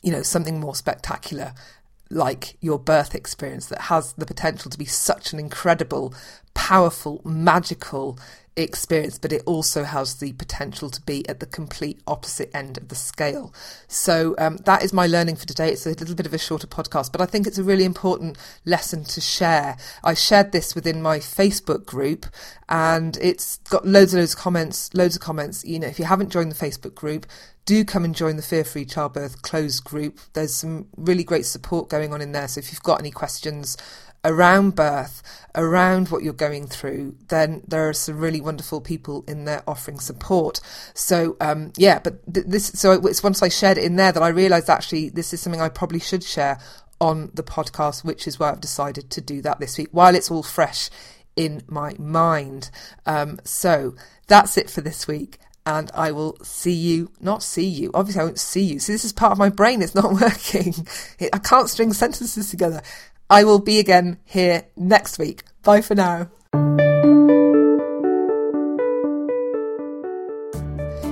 you 0.02 0.12
know, 0.12 0.22
something 0.22 0.60
more 0.60 0.74
spectacular 0.74 1.52
like 2.10 2.56
your 2.60 2.78
birth 2.78 3.14
experience 3.14 3.66
that 3.66 3.82
has 3.82 4.12
the 4.14 4.26
potential 4.26 4.70
to 4.70 4.78
be 4.78 4.84
such 4.84 5.32
an 5.32 5.38
incredible, 5.38 6.14
powerful, 6.56 7.20
magical 7.22 8.18
experience, 8.56 9.18
but 9.18 9.30
it 9.30 9.42
also 9.44 9.84
has 9.84 10.14
the 10.14 10.32
potential 10.32 10.88
to 10.88 11.02
be 11.02 11.28
at 11.28 11.38
the 11.38 11.46
complete 11.46 12.00
opposite 12.06 12.50
end 12.54 12.78
of 12.78 12.88
the 12.88 12.94
scale. 12.94 13.52
So 13.86 14.34
um, 14.38 14.56
that 14.64 14.82
is 14.82 14.92
my 14.94 15.06
learning 15.06 15.36
for 15.36 15.46
today. 15.46 15.70
It's 15.70 15.84
a 15.84 15.90
little 15.90 16.14
bit 16.14 16.26
of 16.26 16.32
a 16.32 16.38
shorter 16.38 16.66
podcast, 16.66 17.12
but 17.12 17.20
I 17.20 17.26
think 17.26 17.46
it's 17.46 17.58
a 17.58 17.62
really 17.62 17.84
important 17.84 18.38
lesson 18.64 19.04
to 19.04 19.20
share. 19.20 19.76
I 20.02 20.14
shared 20.14 20.52
this 20.52 20.74
within 20.74 21.02
my 21.02 21.18
Facebook 21.18 21.84
group, 21.84 22.24
and 22.68 23.18
it's 23.18 23.58
got 23.68 23.86
loads 23.86 24.14
and 24.14 24.22
loads 24.22 24.32
of 24.32 24.40
comments. 24.40 24.94
Loads 24.94 25.16
of 25.16 25.22
comments. 25.22 25.64
You 25.64 25.78
know, 25.78 25.88
if 25.88 25.98
you 25.98 26.06
haven't 26.06 26.30
joined 26.30 26.50
the 26.50 26.66
Facebook 26.66 26.94
group, 26.94 27.26
do 27.66 27.84
come 27.84 28.04
and 28.04 28.14
join 28.14 28.36
the 28.36 28.42
Fear 28.42 28.64
Free 28.64 28.84
Childbirth 28.84 29.42
closed 29.42 29.84
group. 29.84 30.20
There's 30.32 30.54
some 30.54 30.86
really 30.96 31.24
great 31.24 31.44
support 31.44 31.90
going 31.90 32.14
on 32.14 32.22
in 32.22 32.32
there. 32.32 32.46
So 32.48 32.60
if 32.60 32.72
you've 32.72 32.82
got 32.82 33.00
any 33.00 33.10
questions 33.10 33.76
around 34.24 34.74
birth, 34.74 35.22
around 35.54 36.08
what 36.08 36.22
you're 36.22 36.32
going 36.32 36.66
through, 36.66 37.16
then 37.28 37.62
there 37.66 37.88
are 37.88 37.92
some 37.92 38.18
really 38.18 38.40
wonderful 38.40 38.80
people 38.80 39.24
in 39.28 39.44
there 39.44 39.62
offering 39.66 39.98
support. 39.98 40.60
So 40.94 41.36
um, 41.40 41.72
yeah, 41.76 41.98
but 41.98 42.32
th- 42.32 42.46
this 42.46 42.66
so 42.66 42.92
it's 42.92 43.22
once 43.22 43.42
I 43.42 43.48
shared 43.48 43.78
it 43.78 43.84
in 43.84 43.96
there 43.96 44.12
that 44.12 44.22
I 44.22 44.28
realised 44.28 44.68
actually 44.68 45.08
this 45.08 45.32
is 45.32 45.40
something 45.40 45.60
I 45.60 45.68
probably 45.68 46.00
should 46.00 46.24
share 46.24 46.58
on 47.00 47.30
the 47.34 47.42
podcast, 47.42 48.04
which 48.04 48.26
is 48.26 48.38
why 48.38 48.50
I've 48.50 48.60
decided 48.60 49.10
to 49.10 49.20
do 49.20 49.42
that 49.42 49.60
this 49.60 49.78
week 49.78 49.88
while 49.92 50.14
it's 50.14 50.30
all 50.30 50.42
fresh 50.42 50.90
in 51.36 51.62
my 51.68 51.94
mind. 51.98 52.70
Um, 53.04 53.38
so 53.44 53.94
that's 54.26 54.56
it 54.56 54.70
for 54.70 54.80
this 54.80 55.06
week. 55.06 55.38
And 55.64 55.90
I 55.94 56.12
will 56.12 56.38
see 56.44 56.72
you, 56.72 57.10
not 57.20 57.42
see 57.42 57.66
you, 57.66 57.90
obviously 57.92 58.20
I 58.20 58.24
won't 58.24 58.38
see 58.38 58.62
you. 58.62 58.78
So 58.78 58.92
this 58.92 59.04
is 59.04 59.12
part 59.12 59.32
of 59.32 59.38
my 59.38 59.48
brain, 59.48 59.82
it's 59.82 59.96
not 59.96 60.12
working. 60.20 60.74
I 61.20 61.38
can't 61.38 61.68
string 61.68 61.92
sentences 61.92 62.50
together. 62.50 62.82
I 63.28 63.44
will 63.44 63.58
be 63.58 63.78
again 63.78 64.18
here 64.24 64.66
next 64.76 65.18
week. 65.18 65.42
Bye 65.62 65.80
for 65.80 65.94
now. 65.94 66.28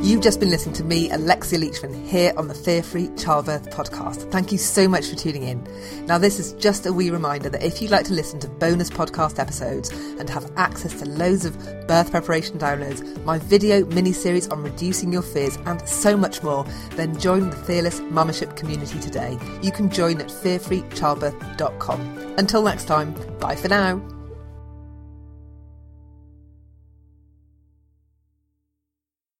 You've 0.04 0.20
just 0.20 0.38
been 0.38 0.50
listening 0.50 0.74
to 0.74 0.84
me, 0.84 1.10
Alexia 1.10 1.58
Leachman, 1.58 2.06
here 2.06 2.34
on 2.36 2.48
the 2.48 2.54
Fear 2.54 2.82
Free 2.82 3.08
Childbirth 3.16 3.70
podcast. 3.70 4.30
Thank 4.30 4.52
you 4.52 4.58
so 4.58 4.86
much 4.86 5.08
for 5.08 5.16
tuning 5.16 5.44
in. 5.44 5.66
Now, 6.04 6.18
this 6.18 6.38
is 6.38 6.52
just 6.52 6.84
a 6.84 6.92
wee 6.92 7.08
reminder 7.08 7.48
that 7.48 7.62
if 7.62 7.80
you'd 7.80 7.90
like 7.90 8.04
to 8.08 8.12
listen 8.12 8.38
to 8.40 8.48
bonus 8.48 8.90
podcast 8.90 9.38
episodes 9.38 9.88
and 10.18 10.28
have 10.28 10.52
access 10.58 10.92
to 11.00 11.08
loads 11.08 11.46
of 11.46 11.56
birth 11.88 12.10
preparation 12.10 12.58
downloads, 12.58 13.24
my 13.24 13.38
video 13.38 13.86
mini 13.86 14.12
series 14.12 14.46
on 14.48 14.62
reducing 14.62 15.10
your 15.10 15.22
fears, 15.22 15.56
and 15.64 15.80
so 15.88 16.18
much 16.18 16.42
more, 16.42 16.66
then 16.96 17.18
join 17.18 17.48
the 17.48 17.56
Fearless 17.56 18.00
Mumship 18.00 18.56
community 18.56 19.00
today. 19.00 19.38
You 19.62 19.72
can 19.72 19.88
join 19.88 20.20
at 20.20 20.28
fearfreechildbirth.com. 20.28 22.00
Until 22.36 22.62
next 22.62 22.84
time, 22.84 23.14
bye 23.38 23.56
for 23.56 23.68
now. 23.68 24.13